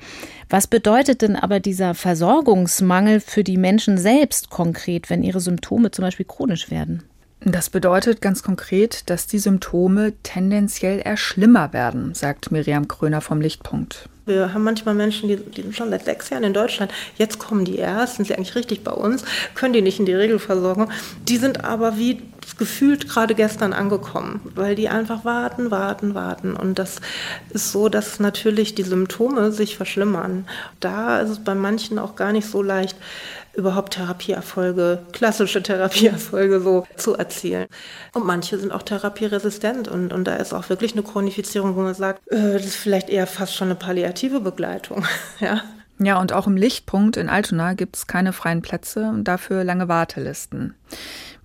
[0.48, 6.04] Was bedeutet denn aber dieser Versorgungsmangel für die Menschen selbst konkret, wenn ihre Symptome zum
[6.04, 7.02] Beispiel chronisch werden?
[7.40, 13.40] Das bedeutet ganz konkret, dass die Symptome tendenziell eher schlimmer werden, sagt Miriam Kröner vom
[13.40, 14.08] Lichtpunkt.
[14.28, 16.92] Wir haben manchmal Menschen, die, die, sind schon seit sechs Jahren in Deutschland.
[17.16, 19.24] Jetzt kommen die erst, sind sie eigentlich richtig bei uns,
[19.54, 20.90] können die nicht in die Regelversorgung.
[21.26, 22.22] Die sind aber wie
[22.58, 26.54] gefühlt gerade gestern angekommen, weil die einfach warten, warten, warten.
[26.54, 27.00] Und das
[27.50, 30.46] ist so, dass natürlich die Symptome sich verschlimmern.
[30.80, 32.96] Da ist es bei manchen auch gar nicht so leicht,
[33.58, 37.66] überhaupt Therapieerfolge, klassische Therapieerfolge so zu erzielen.
[38.14, 41.94] Und manche sind auch therapieresistent und, und da ist auch wirklich eine Chronifizierung, wo man
[41.94, 45.04] sagt, äh, das ist vielleicht eher fast schon eine palliative Begleitung.
[45.40, 45.62] ja.
[46.00, 49.88] Ja, und auch im Lichtpunkt in Altona gibt es keine freien Plätze und dafür lange
[49.88, 50.76] Wartelisten.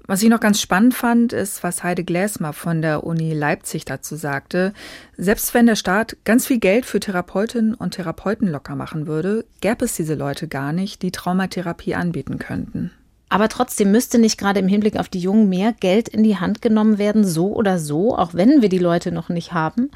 [0.05, 4.17] Was ich noch ganz spannend fand, ist, was Heide Gläsmer von der Uni Leipzig dazu
[4.17, 4.73] sagte.
[5.15, 9.85] Selbst wenn der Staat ganz viel Geld für Therapeutinnen und Therapeuten locker machen würde, gäbe
[9.85, 12.91] es diese Leute gar nicht, die Traumatherapie anbieten könnten.
[13.29, 16.61] Aber trotzdem müsste nicht gerade im Hinblick auf die Jungen mehr Geld in die Hand
[16.61, 19.89] genommen werden, so oder so, auch wenn wir die Leute noch nicht haben.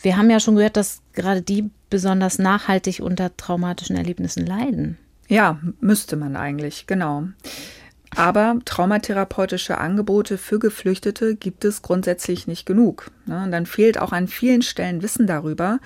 [0.00, 4.96] Wir haben ja schon gehört, dass gerade die besonders nachhaltig unter traumatischen Erlebnissen leiden.
[5.26, 7.24] Ja, müsste man eigentlich, genau.
[8.16, 13.10] Aber traumatherapeutische Angebote für Geflüchtete gibt es grundsätzlich nicht genug.
[13.26, 13.44] Ne?
[13.44, 15.78] Und dann fehlt auch an vielen Stellen Wissen darüber,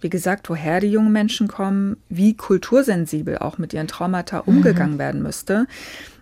[0.00, 4.56] wie gesagt, woher die jungen Menschen kommen, wie kultursensibel auch mit ihren Traumata mhm.
[4.56, 4.98] umgegangen mhm.
[4.98, 5.66] werden müsste.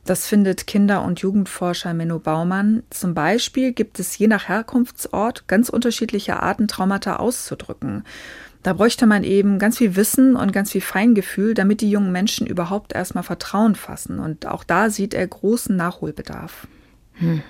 [0.05, 2.83] Das findet Kinder- und Jugendforscher Menno Baumann.
[2.89, 8.05] Zum Beispiel gibt es je nach Herkunftsort ganz unterschiedliche Arten, Traumata auszudrücken.
[8.63, 12.47] Da bräuchte man eben ganz viel Wissen und ganz viel Feingefühl, damit die jungen Menschen
[12.47, 14.19] überhaupt erstmal Vertrauen fassen.
[14.19, 16.67] Und auch da sieht er großen Nachholbedarf.
[17.15, 17.43] Hm.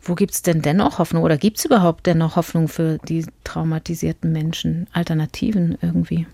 [0.00, 4.32] Wo gibt es denn dennoch Hoffnung oder gibt es überhaupt dennoch Hoffnung für die traumatisierten
[4.32, 4.88] Menschen?
[4.92, 6.26] Alternativen irgendwie?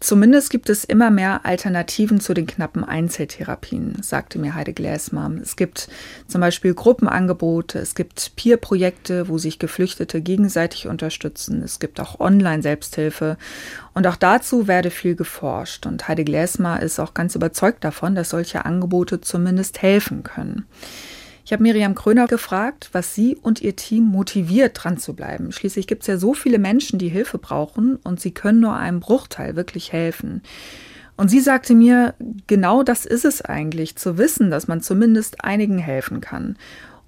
[0.00, 5.30] Zumindest gibt es immer mehr Alternativen zu den knappen Einzeltherapien, sagte mir Heide Gläsmer.
[5.42, 5.88] Es gibt
[6.26, 13.36] zum Beispiel Gruppenangebote, es gibt Peer-Projekte, wo sich Geflüchtete gegenseitig unterstützen, es gibt auch Online-Selbsthilfe
[13.92, 15.84] und auch dazu werde viel geforscht.
[15.84, 20.64] Und Heide Gläsmer ist auch ganz überzeugt davon, dass solche Angebote zumindest helfen können.
[21.44, 25.52] Ich habe Miriam Kröner gefragt, was sie und ihr Team motiviert, dran zu bleiben.
[25.52, 29.00] Schließlich gibt es ja so viele Menschen, die Hilfe brauchen und sie können nur einem
[29.00, 30.42] Bruchteil wirklich helfen.
[31.16, 32.14] Und sie sagte mir,
[32.46, 36.56] genau das ist es eigentlich, zu wissen, dass man zumindest einigen helfen kann.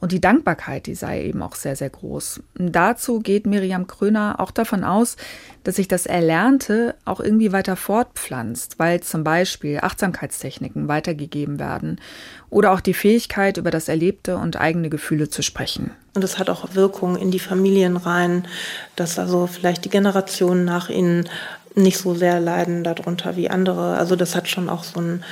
[0.03, 2.41] Und die Dankbarkeit, die sei eben auch sehr, sehr groß.
[2.59, 5.17] Und dazu geht Miriam Kröner auch davon aus,
[5.63, 12.01] dass sich das Erlernte auch irgendwie weiter fortpflanzt, weil zum Beispiel Achtsamkeitstechniken weitergegeben werden
[12.51, 15.93] oder auch die Fähigkeit, über das Erlebte und eigene Gefühle zu sprechen.
[16.17, 18.49] Und es hat auch Wirkung in die Familien rein,
[18.97, 21.29] dass also vielleicht die Generationen nach ihnen
[21.77, 23.97] nicht so sehr leiden darunter wie andere.
[23.99, 25.23] Also das hat schon auch so einen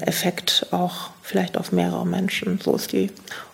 [0.00, 2.58] Effekt auch vielleicht auf mehrere Menschen.
[2.58, 3.10] So ist die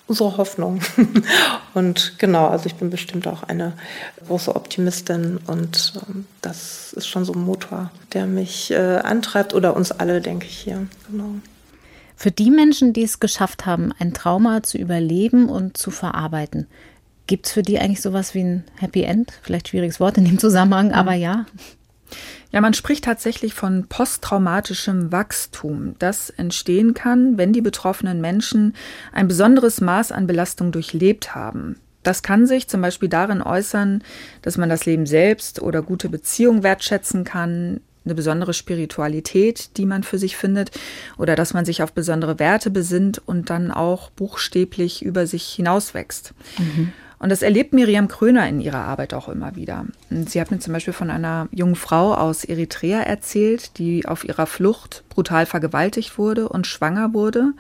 [0.07, 0.81] unsere Hoffnung.
[1.75, 3.73] und genau, also ich bin bestimmt auch eine
[4.27, 9.77] große Optimistin und ähm, das ist schon so ein Motor, der mich äh, antreibt oder
[9.77, 10.87] uns alle, denke ich hier.
[11.11, 11.31] Genau.
[12.17, 16.67] Für die Menschen, die es geschafft haben, ein Trauma zu überleben und zu verarbeiten,
[17.27, 19.33] gibt es für die eigentlich sowas wie ein Happy End?
[19.43, 21.47] Vielleicht schwieriges Wort in dem Zusammenhang, aber ja.
[22.55, 28.77] Ja, man spricht tatsächlich von posttraumatischem Wachstum, das entstehen kann, wenn die betroffenen Menschen
[29.11, 31.81] ein besonderes Maß an Belastung durchlebt haben.
[32.05, 34.05] Das kann sich zum Beispiel darin äußern,
[34.43, 40.05] dass man das Leben selbst oder gute Beziehungen wertschätzen kann, eine besondere Spiritualität, die man
[40.05, 40.71] für sich findet,
[41.19, 46.35] oder dass man sich auf besondere Werte besinnt und dann auch buchstäblich über sich hinauswächst.
[46.59, 46.93] Mhm.
[47.25, 49.87] Und das erlebt Miriam Kröner in ihrer Arbeit auch immer wieder.
[50.11, 54.45] Sie hat mir zum Beispiel von einer jungen Frau aus Eritrea erzählt, die auf ihrer
[54.45, 57.55] Flucht brutal vergewaltigt wurde und schwanger wurde.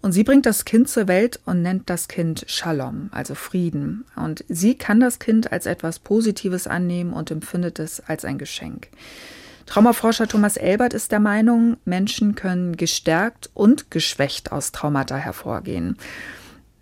[0.00, 4.06] Und sie bringt das Kind zur Welt und nennt das Kind Shalom, also Frieden.
[4.16, 8.88] Und sie kann das Kind als etwas Positives annehmen und empfindet es als ein Geschenk.
[9.66, 15.98] Traumaforscher Thomas Elbert ist der Meinung, Menschen können gestärkt und geschwächt aus Traumata hervorgehen.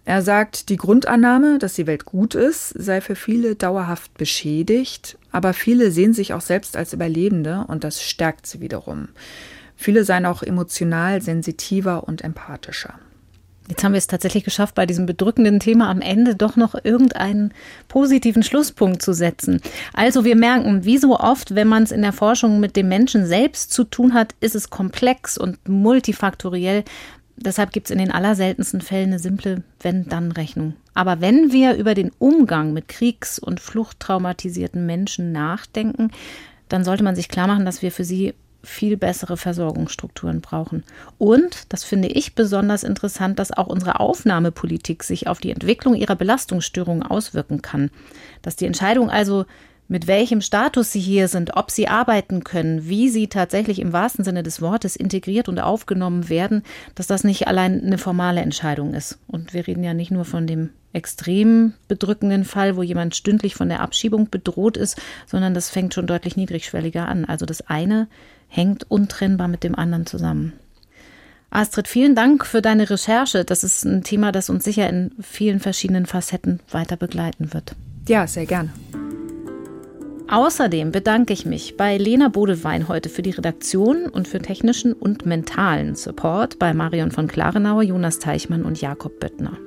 [0.04, 5.52] Er sagt, die Grundannahme, dass die Welt gut ist, sei für viele dauerhaft beschädigt, aber
[5.52, 9.08] viele sehen sich auch selbst als Überlebende und das stärkt sie wiederum.
[9.76, 12.98] Viele seien auch emotional sensitiver und empathischer.
[13.68, 17.54] Jetzt haben wir es tatsächlich geschafft, bei diesem bedrückenden Thema am Ende doch noch irgendeinen
[17.86, 19.60] positiven Schlusspunkt zu setzen.
[19.94, 23.24] Also wir merken, wie so oft, wenn man es in der Forschung mit dem Menschen
[23.24, 26.82] selbst zu tun hat, ist es komplex und multifaktoriell.
[27.42, 30.74] Deshalb gibt es in den allerseltensten Fällen eine simple Wenn-Dann-Rechnung.
[30.94, 36.10] Aber wenn wir über den Umgang mit kriegs- und fluchttraumatisierten Menschen nachdenken,
[36.68, 40.84] dann sollte man sich klar machen, dass wir für sie viel bessere Versorgungsstrukturen brauchen.
[41.18, 46.14] Und, das finde ich besonders interessant, dass auch unsere Aufnahmepolitik sich auf die Entwicklung ihrer
[46.14, 47.90] Belastungsstörungen auswirken kann.
[48.40, 49.46] Dass die Entscheidung also
[49.92, 54.24] mit welchem Status sie hier sind, ob sie arbeiten können, wie sie tatsächlich im wahrsten
[54.24, 56.62] Sinne des Wortes integriert und aufgenommen werden,
[56.94, 59.18] dass das nicht allein eine formale Entscheidung ist.
[59.26, 63.68] Und wir reden ja nicht nur von dem extrem bedrückenden Fall, wo jemand stündlich von
[63.68, 67.26] der Abschiebung bedroht ist, sondern das fängt schon deutlich niedrigschwelliger an.
[67.26, 68.08] Also das eine
[68.48, 70.54] hängt untrennbar mit dem anderen zusammen.
[71.50, 73.44] Astrid, vielen Dank für deine Recherche.
[73.44, 77.76] Das ist ein Thema, das uns sicher in vielen verschiedenen Facetten weiter begleiten wird.
[78.08, 78.70] Ja, sehr gerne.
[80.32, 85.26] Außerdem bedanke ich mich bei Lena Bodewein heute für die Redaktion und für technischen und
[85.26, 89.58] mentalen Support bei Marion von Klarenauer, Jonas Teichmann und Jakob Böttner.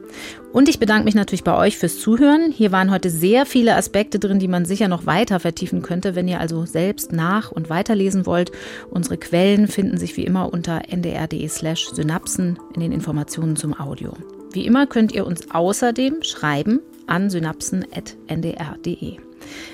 [0.53, 2.51] Und ich bedanke mich natürlich bei euch fürs Zuhören.
[2.51, 6.27] Hier waren heute sehr viele Aspekte drin, die man sicher noch weiter vertiefen könnte, wenn
[6.27, 8.51] ihr also selbst nach- und weiterlesen wollt.
[8.89, 14.13] Unsere Quellen finden sich wie immer unter ndr.de slash synapsen in den Informationen zum Audio.
[14.51, 19.17] Wie immer könnt ihr uns außerdem schreiben an synapsen.ndr.de.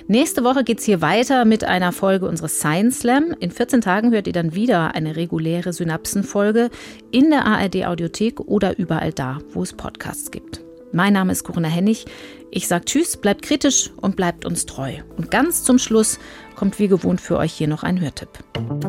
[0.08, 3.36] Nächste Woche geht es hier weiter mit einer Folge unseres Science Slam.
[3.40, 6.70] In 14 Tagen hört ihr dann wieder eine reguläre Synapsenfolge
[7.12, 10.62] in der ARD Audiothek oder überall da, wo es Podcasts gibt.
[10.94, 12.06] Mein Name ist Corinna Hennig.
[12.50, 14.96] Ich sage Tschüss, bleibt kritisch und bleibt uns treu.
[15.16, 16.20] Und ganz zum Schluss
[16.56, 18.28] kommt wie gewohnt für euch hier noch ein Hörtipp.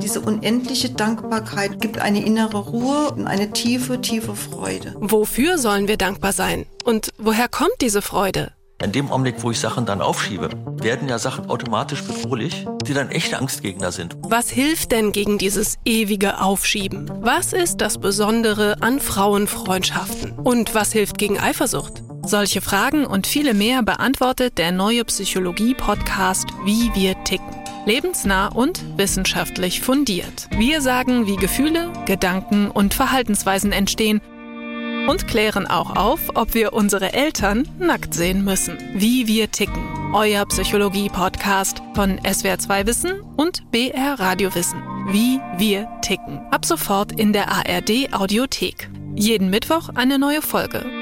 [0.02, 4.96] Diese unendliche Dankbarkeit gibt eine innere Ruhe und eine tiefe, tiefe Freude.
[4.98, 6.66] Wofür sollen wir dankbar sein?
[6.84, 8.50] Und woher kommt diese Freude?
[8.82, 10.48] In dem Augenblick, wo ich Sachen dann aufschiebe,
[10.82, 14.16] werden ja Sachen automatisch bedrohlich, die dann echte Angstgegner sind.
[14.22, 17.08] Was hilft denn gegen dieses ewige Aufschieben?
[17.20, 20.32] Was ist das Besondere an Frauenfreundschaften?
[20.32, 22.02] Und was hilft gegen Eifersucht?
[22.24, 27.62] Solche Fragen und viele mehr beantwortet der neue Psychologie-Podcast Wie wir ticken.
[27.86, 30.48] Lebensnah und wissenschaftlich fundiert.
[30.56, 34.20] Wir sagen, wie Gefühle, Gedanken und Verhaltensweisen entstehen
[35.08, 38.78] und klären auch auf, ob wir unsere Eltern nackt sehen müssen.
[38.94, 40.12] Wie wir ticken.
[40.14, 44.82] Euer Psychologie-Podcast von SWR2 Wissen und BR Radio Wissen.
[45.08, 46.38] Wie wir ticken.
[46.50, 48.88] Ab sofort in der ARD Audiothek.
[49.14, 51.01] Jeden Mittwoch eine neue Folge.